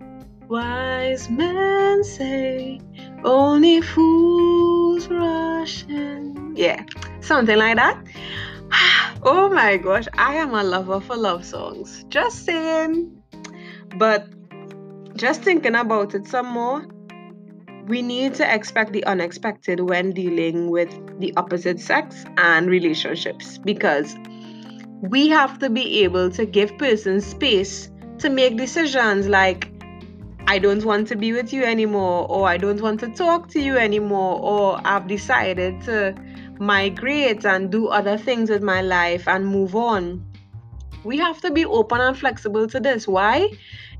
Wise 0.49 1.29
men 1.29 2.05
say, 2.05 2.81
Only 3.27 3.81
fools 3.81 5.09
rush 5.09 5.85
in. 5.89 6.55
Yeah, 6.57 6.85
something 7.21 7.59
like 7.59 7.77
that. 7.77 8.03
Oh 9.23 9.49
my 9.49 9.77
gosh, 9.79 10.07
I 10.17 10.37
am 10.37 10.55
a 10.55 10.63
lover 10.63 11.01
for 11.01 11.17
love 11.17 11.45
songs. 11.45 12.05
Just 12.09 12.45
saying. 12.45 13.21
But 13.99 14.29
just 15.17 15.43
thinking 15.43 15.75
about 15.75 16.15
it 16.15 16.29
some 16.29 16.47
more, 16.47 16.87
we 17.87 18.03
need 18.03 18.35
to 18.35 18.55
expect 18.55 18.93
the 18.93 19.05
unexpected 19.07 19.81
when 19.81 20.13
dealing 20.13 20.71
with 20.71 20.91
the 21.19 21.33
opposite 21.37 21.81
sex 21.81 22.25
and 22.37 22.69
relationships 22.69 23.59
because 23.59 24.15
we 25.01 25.29
have 25.29 25.59
to 25.59 25.71
be 25.71 26.05
able 26.05 26.31
to 26.31 26.47
give 26.47 26.79
persons 26.79 27.27
space 27.27 27.91
to 28.19 28.31
make 28.31 28.57
decisions 28.57 29.27
like 29.27 29.76
I 30.49 30.59
don't 30.61 30.85
want 30.85 31.09
to 31.09 31.17
be 31.17 31.33
with 31.33 31.53
you 31.53 31.65
anymore, 31.65 32.27
or 32.31 32.49
I 32.49 32.57
don't 32.57 32.81
want 32.81 33.01
to 33.01 33.09
talk 33.09 33.49
to 33.49 33.61
you 33.61 33.77
anymore, 33.77 34.39
or 34.41 34.81
I've 34.85 35.09
decided 35.09 35.81
to 35.83 36.15
migrate 36.59 37.45
and 37.45 37.71
do 37.71 37.89
other 37.89 38.17
things 38.17 38.49
with 38.49 38.63
my 38.63 38.81
life 38.81 39.27
and 39.27 39.47
move 39.47 39.75
on. 39.75 40.25
We 41.05 41.19
have 41.19 41.41
to 41.41 41.51
be 41.51 41.65
open 41.65 42.01
and 42.01 42.17
flexible 42.17 42.69
to 42.69 42.79
this. 42.79 43.09
Why? 43.09 43.51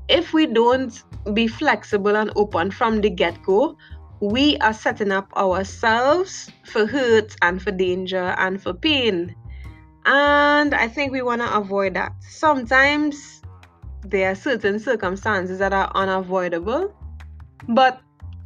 If 0.07 0.31
we 0.31 0.45
don't 0.45 1.03
be 1.33 1.47
flexible 1.47 2.15
and 2.15 2.31
open 2.37 2.71
from 2.71 3.01
the 3.01 3.09
get 3.09 3.41
go, 3.43 3.77
we 4.21 4.57
are 4.57 4.73
setting 4.73 5.11
up 5.11 5.31
ourselves 5.35 6.49
for 6.65 6.85
hurt 6.85 7.35
and 7.41 7.61
for 7.61 7.71
danger 7.71 8.33
and 8.37 8.61
for 8.61 8.73
pain. 8.73 9.35
And 10.05 10.73
I 10.73 10.87
think 10.87 11.11
we 11.11 11.21
want 11.21 11.41
to 11.41 11.57
avoid 11.57 11.93
that. 11.95 12.13
Sometimes 12.21 13.36
there 14.05 14.31
are 14.31 14.35
certain 14.35 14.79
circumstances 14.79 15.59
that 15.59 15.73
are 15.73 15.91
unavoidable, 15.95 16.93
but 17.69 18.01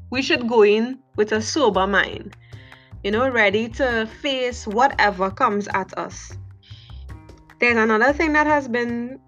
we 0.09 0.21
should 0.21 0.47
go 0.47 0.63
in 0.63 0.99
with 1.15 1.31
a 1.31 1.41
sober 1.41 1.87
mind, 1.87 2.35
you 3.03 3.11
know, 3.11 3.29
ready 3.29 3.69
to 3.69 4.07
face 4.21 4.67
whatever 4.67 5.31
comes 5.31 5.67
at 5.73 5.97
us. 5.97 6.37
There's 7.59 7.77
another 7.77 8.13
thing 8.13 8.33
that 8.33 8.47
has 8.47 8.67
been 8.67 9.19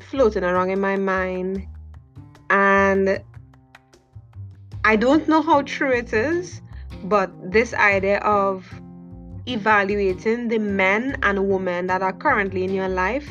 floating 0.00 0.44
around 0.44 0.70
in 0.70 0.80
my 0.80 0.96
mind 0.96 1.66
and 2.50 3.22
I 4.84 4.96
don't 4.96 5.28
know 5.28 5.42
how 5.42 5.62
true 5.62 5.92
it 5.92 6.12
is, 6.12 6.62
but 7.04 7.30
this 7.52 7.74
idea 7.74 8.18
of 8.18 8.66
evaluating 9.46 10.48
the 10.48 10.58
men 10.58 11.18
and 11.22 11.48
women 11.48 11.86
that 11.88 12.02
are 12.02 12.12
currently 12.12 12.64
in 12.64 12.72
your 12.72 12.88
life, 12.88 13.28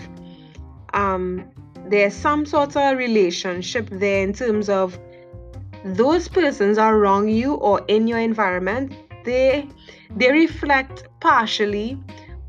um, 0.94 1.50
there's 1.90 2.14
some 2.14 2.46
sort 2.46 2.76
of 2.76 2.98
relationship 2.98 3.90
there 3.92 4.24
in 4.24 4.34
terms 4.34 4.70
of 4.70 4.98
those 5.84 6.28
persons 6.28 6.78
are 6.78 6.96
around 6.96 7.30
you 7.30 7.56
or 7.56 7.84
in 7.88 8.08
your 8.08 8.20
environment. 8.20 8.94
They 9.26 9.68
they 10.16 10.32
reflect 10.32 11.04
partially 11.20 11.98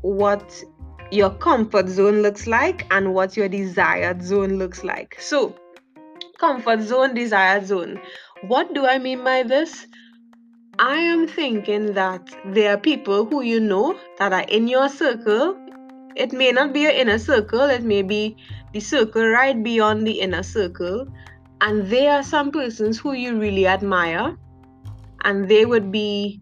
what 0.01 0.63
your 1.11 1.29
comfort 1.29 1.87
zone 1.89 2.21
looks 2.21 2.47
like 2.47 2.85
and 2.91 3.13
what 3.13 3.35
your 3.35 3.49
desired 3.49 4.23
zone 4.23 4.57
looks 4.57 4.83
like. 4.83 5.17
So 5.19 5.55
comfort 6.39 6.81
zone, 6.81 7.13
desired 7.13 7.65
zone. 7.65 7.99
What 8.47 8.73
do 8.73 8.85
I 8.85 8.97
mean 8.97 9.23
by 9.23 9.43
this? 9.43 9.87
I 10.79 10.95
am 10.95 11.27
thinking 11.27 11.93
that 11.93 12.27
there 12.45 12.73
are 12.73 12.77
people 12.77 13.25
who 13.25 13.43
you 13.43 13.59
know 13.59 13.99
that 14.17 14.33
are 14.33 14.45
in 14.47 14.67
your 14.67 14.89
circle. 14.89 15.57
It 16.15 16.33
may 16.33 16.51
not 16.51 16.73
be 16.73 16.81
your 16.81 16.91
inner 16.91 17.19
circle, 17.19 17.61
it 17.61 17.83
may 17.83 18.01
be 18.01 18.35
the 18.73 18.79
circle 18.79 19.27
right 19.27 19.61
beyond 19.61 20.05
the 20.05 20.19
inner 20.19 20.43
circle. 20.43 21.07
And 21.61 21.87
there 21.87 22.13
are 22.13 22.23
some 22.23 22.51
persons 22.51 22.99
who 22.99 23.13
you 23.13 23.39
really 23.39 23.67
admire, 23.67 24.35
and 25.23 25.47
they 25.47 25.65
would 25.65 25.91
be 25.91 26.41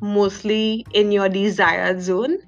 mostly 0.00 0.84
in 0.92 1.10
your 1.10 1.28
desired 1.28 2.02
zone. 2.02 2.38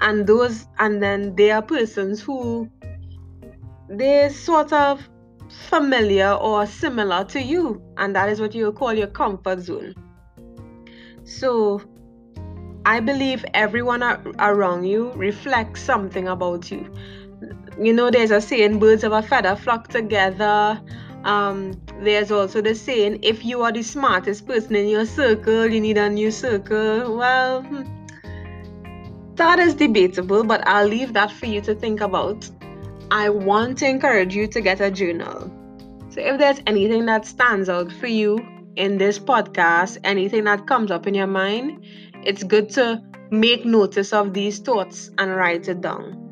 And 0.00 0.26
those, 0.26 0.66
and 0.78 1.02
then 1.02 1.36
there 1.36 1.56
are 1.56 1.62
persons 1.62 2.20
who 2.20 2.68
they're 3.88 4.30
sort 4.30 4.72
of 4.72 5.06
familiar 5.68 6.32
or 6.32 6.66
similar 6.66 7.24
to 7.24 7.40
you, 7.40 7.82
and 7.96 8.14
that 8.16 8.28
is 8.28 8.40
what 8.40 8.54
you 8.54 8.72
call 8.72 8.94
your 8.94 9.06
comfort 9.08 9.60
zone. 9.60 9.94
So, 11.24 11.80
I 12.86 13.00
believe 13.00 13.44
everyone 13.54 14.02
around 14.02 14.84
you 14.84 15.12
reflects 15.12 15.80
something 15.80 16.28
about 16.28 16.70
you. 16.70 16.92
You 17.80 17.92
know, 17.92 18.10
there's 18.10 18.30
a 18.30 18.40
saying, 18.40 18.78
birds 18.78 19.04
of 19.04 19.12
a 19.12 19.22
feather 19.22 19.56
flock 19.56 19.88
together. 19.88 20.80
Um, 21.24 21.80
there's 22.02 22.30
also 22.30 22.60
the 22.60 22.74
saying, 22.74 23.20
if 23.22 23.44
you 23.44 23.62
are 23.62 23.72
the 23.72 23.82
smartest 23.82 24.46
person 24.46 24.76
in 24.76 24.88
your 24.88 25.06
circle, 25.06 25.66
you 25.66 25.80
need 25.80 25.96
a 25.96 26.10
new 26.10 26.30
circle. 26.30 27.16
Well, 27.16 27.62
hmm, 27.62 27.82
that 29.36 29.58
is 29.58 29.74
debatable, 29.74 30.44
but 30.44 30.66
I'll 30.68 30.86
leave 30.86 31.14
that 31.14 31.30
for 31.32 31.46
you 31.46 31.62
to 31.62 31.74
think 31.74 32.02
about. 32.02 32.48
I 33.10 33.30
want 33.30 33.78
to 33.78 33.88
encourage 33.88 34.34
you 34.34 34.46
to 34.48 34.60
get 34.60 34.80
a 34.80 34.90
journal. 34.90 35.50
So, 36.10 36.20
if 36.20 36.38
there's 36.38 36.60
anything 36.66 37.06
that 37.06 37.26
stands 37.26 37.68
out 37.68 37.90
for 37.90 38.06
you 38.06 38.38
in 38.76 38.98
this 38.98 39.18
podcast, 39.18 39.98
anything 40.04 40.44
that 40.44 40.66
comes 40.66 40.90
up 40.90 41.06
in 41.06 41.14
your 41.14 41.26
mind, 41.26 41.84
it's 42.26 42.42
good 42.42 42.70
to 42.70 43.02
make 43.30 43.64
notice 43.64 44.12
of 44.12 44.34
these 44.34 44.58
thoughts 44.58 45.10
and 45.18 45.34
write 45.34 45.68
it 45.68 45.80
down. 45.80 46.30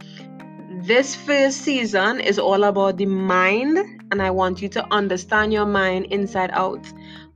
This 0.85 1.15
first 1.15 1.59
season 1.59 2.21
is 2.21 2.39
all 2.39 2.65
about 2.65 2.97
the 2.97 3.07
mind, 3.07 3.79
and 4.11 4.21
I 4.21 4.31
want 4.31 4.61
you 4.61 4.69
to 4.71 4.85
understand 4.93 5.53
your 5.53 5.67
mind 5.67 6.07
inside 6.07 6.51
out. 6.53 6.85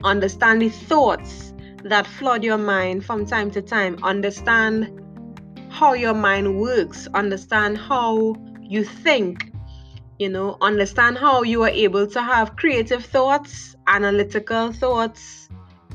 Understand 0.03 0.61
the 0.61 0.69
thoughts 0.69 1.53
that 1.83 2.05
flood 2.05 2.43
your 2.43 2.57
mind 2.57 3.05
from 3.05 3.25
time 3.25 3.49
to 3.51 3.61
time. 3.61 3.97
Understand 4.03 5.01
how 5.69 5.93
your 5.93 6.13
mind 6.13 6.59
works. 6.59 7.07
Understand 7.13 7.77
how 7.77 8.35
you 8.61 8.83
think 8.83 9.51
you 10.19 10.29
know, 10.29 10.57
understand 10.61 11.17
how 11.17 11.43
you 11.43 11.61
are 11.63 11.69
able 11.69 12.07
to 12.07 12.21
have 12.21 12.55
creative 12.55 13.05
thoughts, 13.05 13.75
analytical 13.85 14.71
thoughts, 14.71 15.47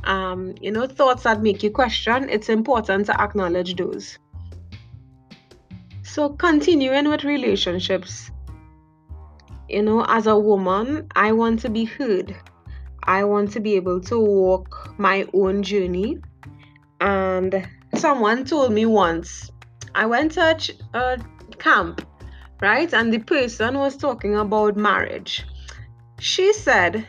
um, 0.05 0.55
you 0.61 0.71
know, 0.71 0.87
thoughts 0.87 1.25
that 1.25 1.43
make 1.43 1.63
you 1.63 1.71
question, 1.71 2.29
it's 2.29 2.49
important 2.49 3.07
to 3.07 3.21
acknowledge 3.21 3.77
those. 3.77 4.19
So, 6.03 6.31
continuing 6.31 7.09
with 7.09 7.25
relationships, 7.25 8.31
you 9.69 9.83
know, 9.83 10.05
as 10.09 10.27
a 10.27 10.39
woman, 10.39 11.09
I 11.15 11.33
want 11.33 11.61
to 11.61 11.71
be 11.71 11.85
heard. 11.85 12.37
I 13.05 13.25
want 13.25 13.53
to 13.53 13.61
be 13.61 13.75
able 13.75 14.01
to 14.03 14.19
walk 14.19 14.95
my 14.99 15.27
own 15.33 15.63
journey. 15.63 16.19
And 17.01 17.67
someone 17.97 18.45
told 18.45 18.73
me 18.73 18.87
once, 18.87 19.51
I 19.95 20.07
went 20.07 20.33
to 20.33 20.57
a 20.95 21.19
camp 21.59 22.07
right? 22.63 22.95
And 22.95 23.13
the 23.13 23.19
person 23.19 23.77
was 23.77 23.97
talking 23.97 24.37
about 24.37 24.77
marriage. 24.77 25.45
She 26.21 26.53
said, 26.55 27.07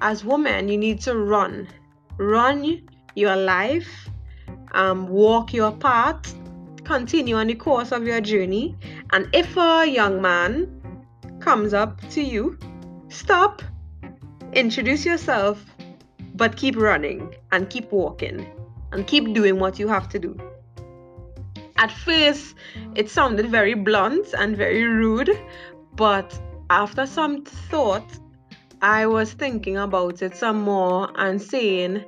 as 0.00 0.24
women, 0.24 0.68
you 0.68 0.78
need 0.78 1.00
to 1.02 1.16
run, 1.16 1.68
run 2.18 2.88
your 3.14 3.36
life, 3.36 4.08
um, 4.72 5.08
walk 5.08 5.52
your 5.52 5.72
path, 5.72 6.34
continue 6.84 7.36
on 7.36 7.46
the 7.48 7.54
course 7.54 7.92
of 7.92 8.06
your 8.06 8.20
journey. 8.20 8.76
And 9.12 9.28
if 9.32 9.56
a 9.56 9.86
young 9.86 10.20
man 10.20 10.70
comes 11.40 11.74
up 11.74 12.00
to 12.10 12.22
you, 12.22 12.58
stop, 13.08 13.62
introduce 14.52 15.04
yourself, 15.04 15.64
but 16.34 16.56
keep 16.56 16.76
running 16.76 17.34
and 17.52 17.68
keep 17.70 17.90
walking 17.92 18.46
and 18.92 19.06
keep 19.06 19.32
doing 19.32 19.58
what 19.58 19.78
you 19.78 19.88
have 19.88 20.08
to 20.10 20.18
do. 20.18 20.36
At 21.78 21.90
first, 21.90 22.54
it 22.94 23.10
sounded 23.10 23.50
very 23.50 23.74
blunt 23.74 24.34
and 24.38 24.56
very 24.56 24.84
rude, 24.84 25.30
but 25.94 26.38
after 26.70 27.06
some 27.06 27.44
thought, 27.44 28.06
I 28.82 29.06
was 29.06 29.32
thinking 29.32 29.76
about 29.76 30.22
it 30.22 30.36
some 30.36 30.62
more 30.62 31.10
and 31.16 31.40
saying, 31.40 32.04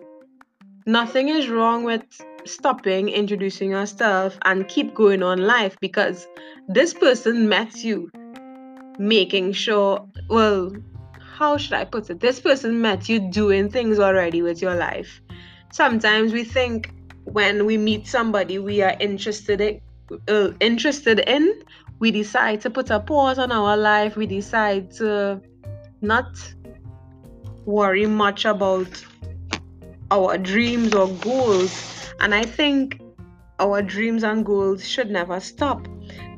nothing 0.87 1.29
is 1.29 1.49
wrong 1.49 1.85
with 1.85 2.03
stopping, 2.45 3.09
introducing 3.09 3.71
yourself, 3.71 4.39
and 4.45 4.69
keep 4.69 4.95
going 4.95 5.23
on 5.23 5.39
life 5.39 5.77
because 5.81 6.27
this 6.69 6.93
person 6.93 7.49
met 7.49 7.83
you 7.83 8.11
making 8.99 9.53
sure, 9.53 10.07
well, 10.29 10.73
how 11.21 11.57
should 11.57 11.73
I 11.73 11.85
put 11.85 12.11
it? 12.11 12.21
This 12.21 12.41
person 12.41 12.81
met 12.81 13.09
you 13.09 13.21
doing 13.31 13.71
things 13.71 13.99
already 13.99 14.43
with 14.43 14.61
your 14.61 14.75
life. 14.75 15.23
Sometimes 15.73 16.33
we 16.33 16.45
think 16.45 16.93
when 17.25 17.65
we 17.65 17.79
meet 17.79 18.07
somebody 18.07 18.59
we 18.59 18.83
are 18.83 18.97
interested 18.99 19.61
in, 19.61 19.81
uh, 20.29 20.51
interested 20.61 21.21
in, 21.21 21.63
we 21.99 22.11
decide 22.11 22.61
to 22.63 22.71
put 22.71 22.91
a 22.91 23.01
pause 23.01 23.39
on 23.39 23.53
our 23.53 23.77
life. 23.77 24.17
We 24.17 24.27
decide 24.27 24.91
to 24.93 25.41
not 26.01 26.27
worry 27.69 28.07
much 28.07 28.47
about 28.47 28.89
our 30.11 30.39
dreams 30.39 30.95
or 30.95 31.07
goals. 31.07 32.11
And 32.19 32.35
I 32.35 32.45
think 32.45 32.99
our 33.59 33.83
dreams 33.83 34.25
and 34.25 34.45
goals 34.45 34.89
should 34.89 35.11
never 35.11 35.39
stop. 35.39 35.87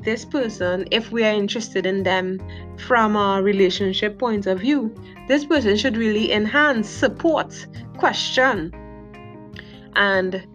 This 0.03 0.25
person, 0.25 0.87
if 0.91 1.11
we 1.11 1.23
are 1.23 1.33
interested 1.33 1.85
in 1.85 2.03
them 2.03 2.41
from 2.77 3.15
a 3.15 3.41
relationship 3.41 4.19
point 4.19 4.45
of 4.45 4.59
view, 4.59 4.93
this 5.29 5.45
person 5.45 5.77
should 5.77 5.95
really 5.95 6.33
enhance, 6.33 6.89
support, 6.89 7.65
question, 7.97 8.73
and 9.95 10.45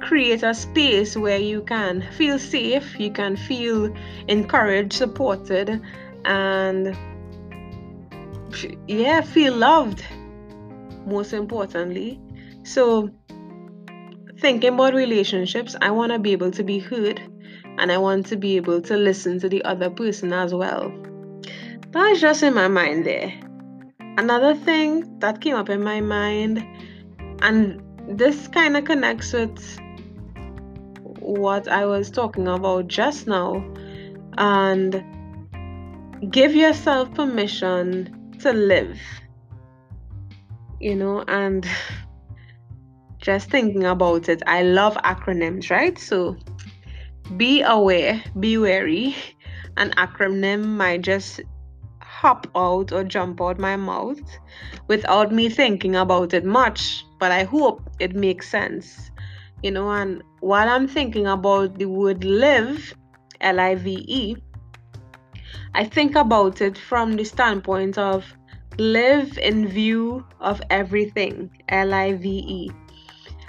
create 0.00 0.42
a 0.42 0.52
space 0.52 1.16
where 1.16 1.38
you 1.38 1.62
can 1.62 2.06
feel 2.18 2.38
safe, 2.38 3.00
you 3.00 3.10
can 3.10 3.34
feel 3.34 3.94
encouraged, 4.28 4.92
supported, 4.92 5.80
and 6.26 6.94
yeah, 8.86 9.20
feel 9.20 9.54
loved. 9.54 10.04
Most 11.06 11.32
importantly. 11.32 12.20
So, 12.64 13.10
thinking 14.40 14.74
about 14.74 14.94
relationships, 14.94 15.76
I 15.80 15.90
want 15.90 16.12
to 16.12 16.18
be 16.18 16.32
able 16.32 16.50
to 16.52 16.64
be 16.64 16.78
heard 16.78 17.20
and 17.78 17.92
I 17.92 17.98
want 17.98 18.26
to 18.26 18.36
be 18.36 18.56
able 18.56 18.80
to 18.82 18.96
listen 18.96 19.38
to 19.40 19.48
the 19.48 19.64
other 19.64 19.90
person 19.90 20.32
as 20.32 20.54
well. 20.54 20.92
That's 21.90 22.20
just 22.20 22.42
in 22.42 22.54
my 22.54 22.68
mind 22.68 23.06
there. 23.06 23.32
Another 24.18 24.54
thing 24.54 25.18
that 25.20 25.40
came 25.40 25.54
up 25.54 25.68
in 25.68 25.82
my 25.82 26.00
mind, 26.00 26.64
and 27.42 27.82
this 28.08 28.48
kind 28.48 28.76
of 28.76 28.84
connects 28.84 29.32
with 29.32 29.78
what 31.20 31.68
I 31.68 31.84
was 31.84 32.10
talking 32.10 32.48
about 32.48 32.88
just 32.88 33.26
now 33.26 33.64
and 34.38 35.04
give 36.30 36.54
yourself 36.54 37.12
permission 37.14 38.15
to 38.40 38.52
live. 38.52 38.98
You 40.80 40.94
know, 40.94 41.24
and 41.26 41.66
just 43.18 43.50
thinking 43.50 43.84
about 43.84 44.28
it, 44.28 44.42
I 44.46 44.62
love 44.62 44.94
acronyms, 44.96 45.70
right? 45.70 45.98
So 45.98 46.36
be 47.36 47.62
aware, 47.62 48.22
be 48.38 48.58
wary. 48.58 49.16
An 49.76 49.90
acronym 49.92 50.64
might 50.64 51.02
just 51.02 51.40
hop 52.00 52.46
out 52.54 52.92
or 52.92 53.04
jump 53.04 53.42
out 53.42 53.58
my 53.58 53.76
mouth 53.76 54.20
without 54.88 55.32
me 55.32 55.48
thinking 55.50 55.96
about 55.96 56.32
it 56.32 56.44
much, 56.44 57.04
but 57.18 57.30
I 57.30 57.44
hope 57.44 57.82
it 58.00 58.14
makes 58.14 58.48
sense 58.48 59.10
you 59.62 59.70
know 59.70 59.90
and 59.90 60.22
while 60.40 60.68
i'm 60.68 60.86
thinking 60.86 61.26
about 61.26 61.78
the 61.78 61.86
word 61.86 62.24
live 62.24 62.94
l-i-v-e 63.40 64.36
i 65.74 65.84
think 65.84 66.14
about 66.14 66.60
it 66.60 66.76
from 66.76 67.16
the 67.16 67.24
standpoint 67.24 67.98
of 67.98 68.24
live 68.78 69.38
in 69.38 69.66
view 69.66 70.24
of 70.40 70.60
everything 70.70 71.50
l-i-v-e 71.68 72.70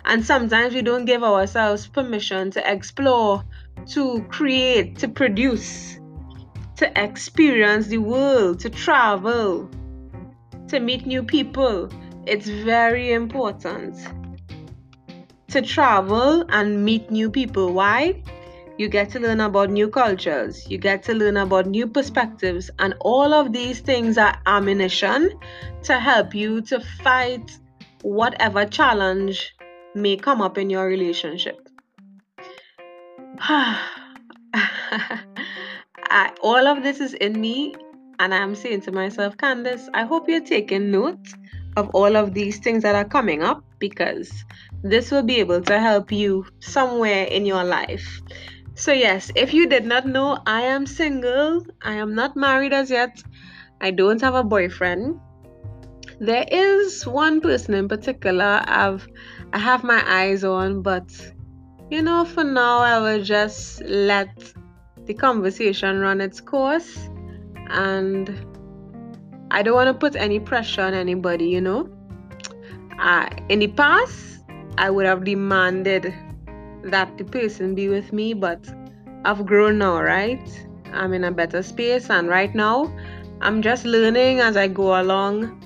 and 0.05 0.25
sometimes 0.25 0.73
we 0.73 0.81
don't 0.81 1.05
give 1.05 1.23
ourselves 1.23 1.87
permission 1.87 2.49
to 2.49 2.71
explore 2.71 3.43
to 3.85 4.21
create 4.29 4.97
to 4.97 5.07
produce 5.07 5.99
to 6.75 6.89
experience 7.01 7.87
the 7.87 7.97
world 7.97 8.59
to 8.59 8.69
travel 8.69 9.69
to 10.67 10.79
meet 10.79 11.05
new 11.05 11.23
people 11.23 11.89
it's 12.25 12.47
very 12.47 13.13
important 13.13 13.95
to 15.49 15.61
travel 15.61 16.45
and 16.49 16.83
meet 16.83 17.09
new 17.09 17.31
people. 17.31 17.73
Why? 17.73 18.21
You 18.77 18.89
get 18.89 19.09
to 19.11 19.19
learn 19.19 19.39
about 19.39 19.71
new 19.71 19.89
cultures, 19.89 20.69
you 20.69 20.77
get 20.77 21.01
to 21.03 21.13
learn 21.13 21.37
about 21.37 21.65
new 21.65 21.87
perspectives, 21.87 22.69
and 22.77 22.93
all 22.99 23.33
of 23.33 23.51
these 23.51 23.79
things 23.79 24.19
are 24.19 24.37
ammunition 24.45 25.31
to 25.83 25.99
help 25.99 26.35
you 26.35 26.61
to 26.61 26.79
fight 26.79 27.57
whatever 28.03 28.65
challenge 28.65 29.55
may 29.95 30.15
come 30.15 30.41
up 30.41 30.59
in 30.59 30.69
your 30.69 30.85
relationship. 30.85 31.67
I, 36.09 36.33
all 36.41 36.67
of 36.67 36.83
this 36.83 36.99
is 36.99 37.15
in 37.15 37.41
me, 37.41 37.73
and 38.19 38.33
I'm 38.33 38.53
saying 38.53 38.81
to 38.81 38.91
myself, 38.91 39.37
Candace, 39.37 39.89
I 39.95 40.05
hope 40.05 40.29
you're 40.29 40.41
taking 40.41 40.91
note 40.91 41.27
of 41.75 41.89
all 41.93 42.15
of 42.15 42.33
these 42.33 42.59
things 42.59 42.83
that 42.83 42.95
are 42.95 43.05
coming 43.05 43.41
up 43.41 43.63
because 43.79 44.43
this 44.83 45.11
will 45.11 45.23
be 45.23 45.37
able 45.37 45.61
to 45.61 45.79
help 45.79 46.11
you 46.11 46.45
somewhere 46.59 47.25
in 47.25 47.45
your 47.45 47.63
life. 47.63 48.21
So, 48.77 48.93
yes, 48.93 49.31
if 49.35 49.55
you 49.55 49.67
did 49.67 49.85
not 49.85 50.05
know, 50.05 50.37
I 50.45 50.61
am 50.61 50.85
single. 50.85 51.65
I 51.81 51.93
am 51.93 52.13
not 52.13 52.35
married 52.35 52.73
as 52.73 52.91
yet. 52.91 53.23
I 53.81 53.89
don't 53.89 54.21
have 54.21 54.35
a 54.35 54.43
boyfriend. 54.43 55.19
There 56.19 56.45
is 56.51 57.05
one 57.07 57.41
person 57.41 57.73
in 57.73 57.87
particular 57.87 58.61
I've 58.67 59.07
I 59.51 59.57
have 59.57 59.83
my 59.83 60.03
eyes 60.05 60.43
on, 60.43 60.83
but 60.83 61.09
you 61.89 62.03
know, 62.03 62.23
for 62.23 62.43
now 62.43 62.77
I 62.77 62.99
will 62.99 63.23
just 63.23 63.81
let 63.81 64.29
the 65.05 65.13
conversation 65.15 65.97
run 65.97 66.21
its 66.21 66.39
course 66.39 67.09
and 67.69 68.29
I 69.49 69.63
don't 69.63 69.73
want 69.73 69.87
to 69.87 69.93
put 69.95 70.15
any 70.15 70.39
pressure 70.39 70.83
on 70.83 70.93
anybody, 70.93 71.47
you 71.47 71.61
know. 71.61 71.89
Uh, 72.99 73.27
in 73.49 73.57
the 73.57 73.69
past, 73.69 74.43
I 74.77 74.91
would 74.91 75.07
have 75.07 75.23
demanded 75.23 76.13
that 76.83 77.17
the 77.17 77.23
person 77.23 77.75
be 77.75 77.89
with 77.89 78.13
me, 78.13 78.33
but 78.33 78.67
I've 79.25 79.45
grown 79.45 79.77
now, 79.77 80.01
right? 80.01 80.67
I'm 80.93 81.13
in 81.13 81.23
a 81.23 81.31
better 81.31 81.61
space, 81.61 82.09
and 82.09 82.27
right 82.27 82.53
now, 82.53 82.93
I'm 83.41 83.61
just 83.61 83.85
learning 83.85 84.39
as 84.39 84.57
I 84.57 84.67
go 84.67 84.99
along. 84.99 85.63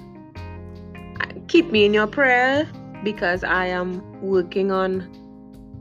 Keep 1.47 1.71
me 1.71 1.85
in 1.85 1.93
your 1.93 2.07
prayer 2.07 2.69
because 3.03 3.43
I 3.43 3.67
am 3.67 4.01
working 4.21 4.71
on 4.71 5.09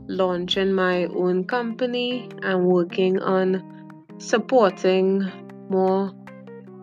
launching 0.07 0.73
my 0.73 1.05
own 1.05 1.45
company. 1.45 2.29
I'm 2.43 2.65
working 2.65 3.19
on 3.19 3.63
supporting 4.17 5.31
more 5.69 6.11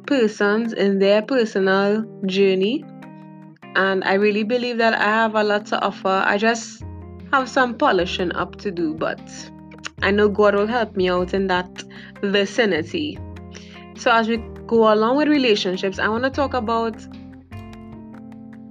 persons 0.06 0.72
in 0.72 0.98
their 0.98 1.20
personal 1.20 2.02
journey 2.26 2.84
and 3.76 4.02
I 4.04 4.14
really 4.14 4.42
believe 4.42 4.78
that 4.78 4.94
I 4.94 5.04
have 5.04 5.34
a 5.34 5.44
lot 5.44 5.66
to 5.66 5.80
offer. 5.80 6.22
I 6.26 6.36
just 6.38 6.82
have 7.32 7.48
some 7.48 7.74
polishing 7.74 8.34
up 8.34 8.56
to 8.56 8.70
do, 8.70 8.94
but 8.94 9.20
I 10.02 10.10
know 10.10 10.28
God 10.28 10.54
will 10.54 10.66
help 10.66 10.96
me 10.96 11.08
out 11.08 11.34
in 11.34 11.46
that 11.48 11.82
vicinity. 12.22 13.18
So, 13.96 14.10
as 14.12 14.28
we 14.28 14.38
go 14.66 14.92
along 14.92 15.16
with 15.16 15.28
relationships, 15.28 15.98
I 15.98 16.08
want 16.08 16.24
to 16.24 16.30
talk 16.30 16.54
about 16.54 16.96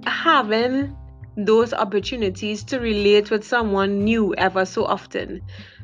having 0.06 0.96
those 1.36 1.72
opportunities 1.72 2.64
to 2.64 2.80
relate 2.80 3.30
with 3.30 3.46
someone 3.46 4.04
new 4.04 4.34
ever 4.34 4.64
so 4.64 4.84
often. 4.84 5.40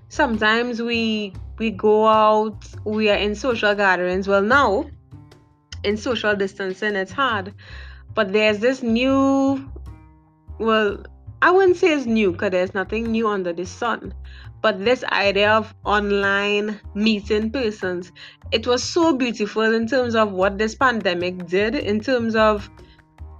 Sometimes 0.09 0.83
we 0.83 1.33
we 1.59 1.71
go 1.71 2.07
out, 2.07 2.65
we 2.85 3.09
are 3.11 3.17
in 3.17 3.35
social 3.35 3.75
gatherings. 3.75 4.27
Well, 4.27 4.43
now 4.43 4.87
in 5.85 5.97
social 5.97 6.35
distancing, 6.35 6.97
it's 6.97 7.13
hard, 7.13 7.55
but 8.15 8.33
there's 8.33 8.59
this 8.59 8.83
new, 8.83 9.71
well, 10.59 11.05
I 11.45 11.51
wouldn't 11.51 11.77
say 11.77 11.93
it's 11.93 12.07
new 12.07 12.33
because 12.33 12.53
there's 12.53 12.73
nothing 12.73 13.13
new 13.13 13.29
under 13.29 13.53
the 13.53 13.67
sun. 13.67 14.15
But 14.63 14.83
this 14.83 15.05
idea 15.05 15.53
of 15.53 15.75
online 15.85 16.81
meeting 16.95 17.51
persons, 17.51 18.13
it 18.51 18.67
was 18.67 18.83
so 18.83 19.15
beautiful 19.15 19.75
in 19.75 19.87
terms 19.87 20.15
of 20.15 20.33
what 20.33 20.57
this 20.57 20.75
pandemic 20.75 21.47
did, 21.47 21.75
in 21.75 22.01
terms 22.01 22.35
of 22.35 22.71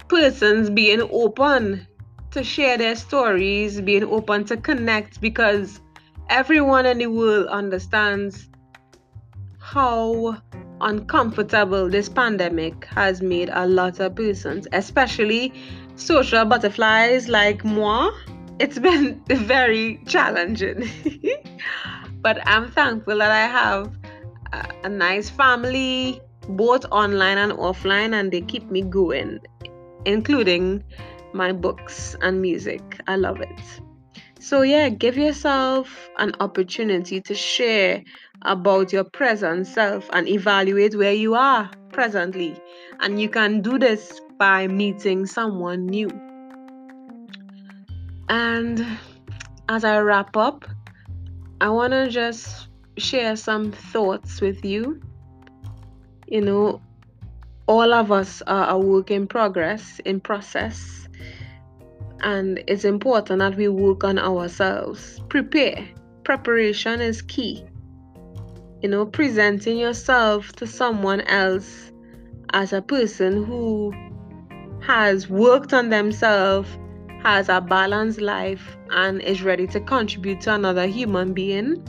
persons 0.07 0.69
being 0.69 1.01
open 1.11 1.87
to 2.29 2.43
share 2.43 2.77
their 2.77 2.95
stories, 2.95 3.81
being 3.81 4.03
open 4.03 4.45
to 4.45 4.57
connect 4.57 5.19
because 5.19 5.81
everyone 6.29 6.85
in 6.85 6.99
the 6.99 7.07
world 7.07 7.47
understands 7.47 8.49
how 9.57 10.37
uncomfortable 10.81 11.89
this 11.89 12.09
pandemic 12.09 12.85
has 12.85 13.21
made 13.21 13.49
a 13.53 13.67
lot 13.67 13.99
of 13.99 14.15
persons, 14.15 14.67
especially 14.71 15.53
social 15.95 16.45
butterflies 16.45 17.27
like 17.27 17.63
moi. 17.63 18.11
It's 18.59 18.79
been 18.79 19.21
very 19.27 19.99
challenging. 20.05 20.89
but 22.21 22.39
I'm 22.47 22.71
thankful 22.71 23.17
that 23.19 23.31
I 23.31 23.47
have 23.47 23.91
a, 24.53 24.85
a 24.85 24.89
nice 24.89 25.29
family, 25.29 26.21
both 26.49 26.85
online 26.91 27.37
and 27.37 27.51
offline, 27.53 28.13
and 28.13 28.31
they 28.31 28.41
keep 28.41 28.69
me 28.71 28.81
going, 28.81 29.39
including 30.05 30.83
my 31.33 31.51
books 31.51 32.15
and 32.21 32.41
music. 32.41 32.81
I 33.07 33.15
love 33.17 33.41
it. 33.41 33.84
So, 34.45 34.61
yeah, 34.61 34.89
give 34.89 35.17
yourself 35.17 36.07
an 36.19 36.33
opportunity 36.39 37.19
to 37.19 37.33
share 37.33 38.03
about 38.43 38.93
your 38.93 39.03
present 39.03 39.65
self 39.65 40.07
and 40.13 40.27
evaluate 40.27 40.95
where 40.95 41.13
you 41.13 41.33
are 41.33 41.71
presently. 41.91 42.55
And 42.99 43.19
you 43.19 43.27
can 43.27 43.63
do 43.63 43.79
this 43.79 44.21
by 44.37 44.67
meeting 44.67 45.25
someone 45.25 45.87
new. 45.87 46.11
And 48.29 48.85
as 49.67 49.83
I 49.83 49.97
wrap 50.01 50.37
up, 50.37 50.63
I 51.59 51.69
want 51.69 51.93
to 51.93 52.07
just 52.07 52.67
share 52.99 53.35
some 53.37 53.71
thoughts 53.71 54.41
with 54.41 54.63
you. 54.63 55.01
You 56.27 56.41
know, 56.41 56.83
all 57.65 57.91
of 57.91 58.11
us 58.11 58.43
are 58.45 58.69
a 58.69 58.77
work 58.77 59.09
in 59.09 59.25
progress, 59.25 59.99
in 60.05 60.19
process 60.19 61.04
and 62.21 62.63
it's 62.67 62.85
important 62.85 63.39
that 63.39 63.55
we 63.55 63.67
work 63.67 64.03
on 64.03 64.17
ourselves. 64.17 65.19
Prepare. 65.29 65.87
Preparation 66.23 67.01
is 67.01 67.21
key. 67.21 67.65
You 68.81 68.89
know, 68.89 69.05
presenting 69.05 69.77
yourself 69.77 70.53
to 70.53 70.67
someone 70.67 71.21
else 71.21 71.91
as 72.53 72.73
a 72.73 72.81
person 72.81 73.43
who 73.43 73.93
has 74.81 75.29
worked 75.29 75.73
on 75.73 75.89
themselves, 75.89 76.69
has 77.23 77.49
a 77.49 77.59
balanced 77.59 78.21
life, 78.21 78.77
and 78.91 79.21
is 79.21 79.41
ready 79.41 79.67
to 79.67 79.79
contribute 79.79 80.41
to 80.41 80.53
another 80.53 80.87
human 80.87 81.33
being. 81.33 81.83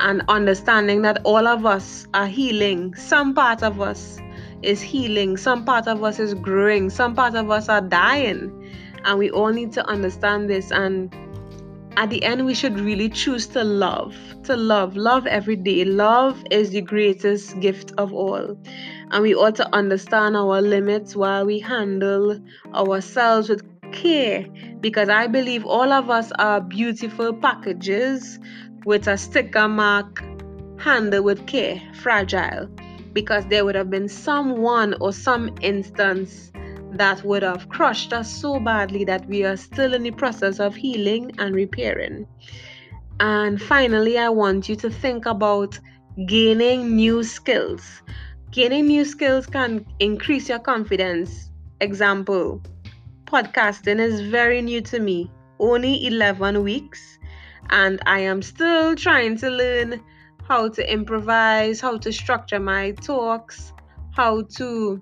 And 0.00 0.22
understanding 0.28 1.02
that 1.02 1.20
all 1.24 1.46
of 1.46 1.66
us 1.66 2.06
are 2.14 2.26
healing. 2.26 2.94
Some 2.94 3.34
part 3.34 3.62
of 3.62 3.82
us 3.82 4.18
is 4.62 4.80
healing, 4.80 5.36
some 5.36 5.64
part 5.64 5.86
of 5.86 6.02
us 6.02 6.18
is 6.18 6.32
growing, 6.34 6.88
some 6.88 7.14
part 7.14 7.34
of 7.34 7.50
us 7.50 7.68
are 7.68 7.82
dying 7.82 8.60
and 9.04 9.18
we 9.18 9.30
all 9.30 9.50
need 9.50 9.72
to 9.72 9.86
understand 9.86 10.48
this 10.48 10.70
and 10.70 11.14
at 11.96 12.10
the 12.10 12.22
end 12.22 12.46
we 12.46 12.54
should 12.54 12.78
really 12.78 13.08
choose 13.08 13.46
to 13.46 13.64
love 13.64 14.14
to 14.44 14.56
love 14.56 14.96
love 14.96 15.26
every 15.26 15.56
day. 15.56 15.84
Love 15.84 16.42
is 16.50 16.70
the 16.70 16.80
greatest 16.80 17.60
gift 17.60 17.92
of 17.98 18.12
all. 18.12 18.56
And 19.10 19.22
we 19.22 19.34
ought 19.34 19.54
to 19.56 19.74
understand 19.74 20.36
our 20.36 20.60
limits 20.62 21.14
while 21.14 21.44
we 21.44 21.58
handle 21.60 22.40
ourselves 22.74 23.48
with 23.48 23.62
care 23.92 24.46
because 24.80 25.08
i 25.08 25.26
believe 25.26 25.64
all 25.66 25.92
of 25.92 26.10
us 26.10 26.30
are 26.38 26.60
beautiful 26.60 27.34
packages 27.34 28.38
with 28.84 29.08
a 29.08 29.16
sticker 29.18 29.66
mark 29.68 30.22
handle 30.78 31.22
with 31.22 31.44
care 31.46 31.82
fragile 31.94 32.66
because 33.12 33.44
there 33.46 33.64
would 33.64 33.74
have 33.74 33.90
been 33.90 34.08
someone 34.08 34.94
or 35.00 35.12
some 35.12 35.52
instance 35.60 36.52
that 36.92 37.24
would 37.24 37.42
have 37.42 37.68
crushed 37.68 38.12
us 38.12 38.30
so 38.30 38.60
badly 38.60 39.04
that 39.04 39.26
we 39.28 39.44
are 39.44 39.56
still 39.56 39.94
in 39.94 40.02
the 40.02 40.10
process 40.10 40.60
of 40.60 40.74
healing 40.74 41.32
and 41.38 41.54
repairing. 41.54 42.26
And 43.20 43.60
finally, 43.60 44.18
I 44.18 44.28
want 44.30 44.68
you 44.68 44.76
to 44.76 44.90
think 44.90 45.26
about 45.26 45.78
gaining 46.26 46.96
new 46.96 47.22
skills. 47.22 48.02
Gaining 48.50 48.86
new 48.86 49.04
skills 49.04 49.46
can 49.46 49.86
increase 50.00 50.48
your 50.48 50.58
confidence. 50.58 51.50
Example 51.80 52.62
podcasting 53.30 54.00
is 54.00 54.20
very 54.20 54.60
new 54.60 54.80
to 54.80 54.98
me, 54.98 55.30
only 55.60 56.04
11 56.06 56.62
weeks, 56.64 57.18
and 57.70 58.00
I 58.06 58.20
am 58.20 58.42
still 58.42 58.96
trying 58.96 59.36
to 59.38 59.50
learn 59.50 60.02
how 60.48 60.68
to 60.68 60.92
improvise, 60.92 61.80
how 61.80 61.96
to 61.98 62.12
structure 62.12 62.58
my 62.58 62.90
talks, 62.90 63.72
how 64.16 64.42
to 64.56 65.00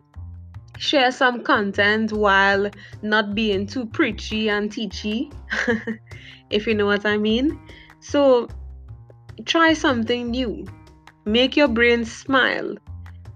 share 0.78 1.10
some 1.10 1.42
content 1.42 2.12
while 2.12 2.70
not 3.02 3.34
being 3.34 3.66
too 3.66 3.86
preachy 3.86 4.48
and 4.48 4.70
teachy, 4.70 5.32
if 6.50 6.66
you 6.66 6.74
know 6.74 6.86
what 6.86 7.04
I 7.04 7.18
mean. 7.18 7.58
So, 8.00 8.48
try 9.44 9.72
something 9.72 10.30
new. 10.30 10.66
Make 11.24 11.56
your 11.56 11.68
brain 11.68 12.04
smile. 12.04 12.74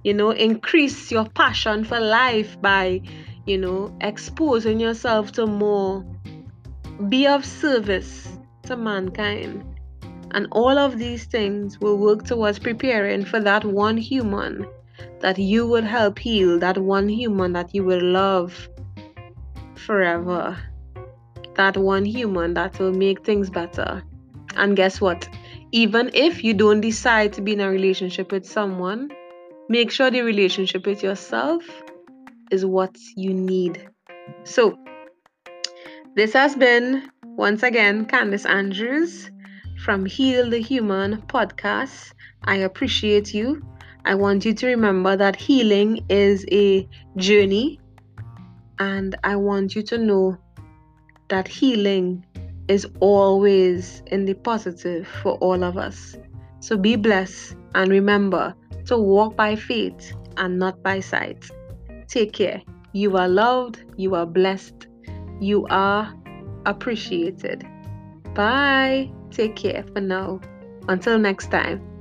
You 0.05 0.15
know, 0.15 0.31
increase 0.31 1.11
your 1.11 1.29
passion 1.29 1.85
for 1.85 2.01
life 2.01 2.61
by, 2.61 3.03
you 3.47 3.59
know, 3.59 3.97
exposing 4.01 4.81
yourself 4.81 5.33
to 5.33 5.47
more. 5.47 6.05
Be 7.09 7.27
of 7.27 7.45
service 7.45 8.29
to 8.65 8.77
mankind. 8.77 9.65
And 10.31 10.47
all 10.53 10.79
of 10.79 10.99
these 10.99 11.25
things 11.25 11.79
will 11.81 11.99
work 11.99 12.25
towards 12.25 12.59
preparing 12.59 13.25
for 13.25 13.41
that 13.41 13.65
one 13.65 13.97
human 13.97 14.67
that 15.21 15.39
you 15.39 15.67
would 15.67 15.85
help 15.85 16.19
heal 16.19 16.59
that 16.59 16.79
one 16.79 17.09
human 17.09 17.53
that 17.53 17.75
you 17.75 17.85
will 17.85 18.03
love 18.03 18.69
forever. 19.77 20.57
That 21.55 21.77
one 21.77 22.05
human 22.05 22.55
that 22.55 22.79
will 22.79 22.93
make 22.93 23.25
things 23.25 23.51
better. 23.51 24.03
And 24.57 24.77
guess 24.77 25.01
what? 25.01 25.29
Even 25.73 26.11
if 26.15 26.45
you 26.45 26.55
don't 26.55 26.81
decide 26.81 27.33
to 27.35 27.43
be 27.43 27.53
in 27.53 27.61
a 27.61 27.71
relationship 27.71 28.33
with 28.33 28.47
someone, 28.47 29.11
make 29.69 29.91
sure 29.91 30.11
the 30.11 30.23
relationship 30.23 30.87
with 30.87 31.03
yourself 31.03 31.65
is 32.51 32.67
what 32.67 32.97
you 33.17 33.33
need. 33.33 33.89
So, 34.45 34.79
this 36.15 36.33
has 36.35 36.55
been 36.55 37.11
once 37.23 37.63
again 37.63 38.05
Candice 38.07 38.49
Andrews 38.49 39.31
from 39.83 40.05
Heal 40.05 40.51
the 40.51 40.61
Human 40.61 41.23
podcast. 41.23 42.13
I 42.45 42.57
appreciate 42.57 43.33
you. 43.33 43.63
I 44.05 44.15
want 44.15 44.45
you 44.45 44.53
to 44.55 44.67
remember 44.67 45.17
that 45.17 45.37
healing 45.37 46.05
is 46.09 46.45
a 46.51 46.89
journey, 47.17 47.81
and 48.79 49.17
I 49.23 49.37
want 49.37 49.75
you 49.75 49.83
to 49.83 49.99
know 49.99 50.39
that 51.29 51.47
healing 51.47 52.25
is 52.69 52.87
always 53.01 54.03
in 54.07 54.25
the 54.25 54.35
positive 54.35 55.07
for 55.23 55.35
all 55.35 55.63
of 55.63 55.77
us. 55.77 56.17
So 56.61 56.77
be 56.77 56.97
blessed 56.97 57.57
and 57.75 57.91
remember 57.91 58.55
to 58.87 58.99
walk 58.99 59.37
by 59.37 59.57
faith 59.57 60.13
and 60.37 60.59
not 60.59 60.83
by 60.83 61.01
sight. 61.01 61.49
Take 62.09 62.33
care. 62.33 62.63
You 62.93 63.17
are 63.17 63.29
loved, 63.29 63.85
you 63.97 64.15
are 64.15 64.27
blessed, 64.27 64.87
you 65.41 65.67
are 65.71 66.15
appreciated. 66.67 67.67
Bye. 68.35 69.11
Take 69.31 69.57
care 69.57 69.85
for 69.95 70.01
now. 70.01 70.41
Until 70.89 71.19
next 71.19 71.51
time. 71.51 71.92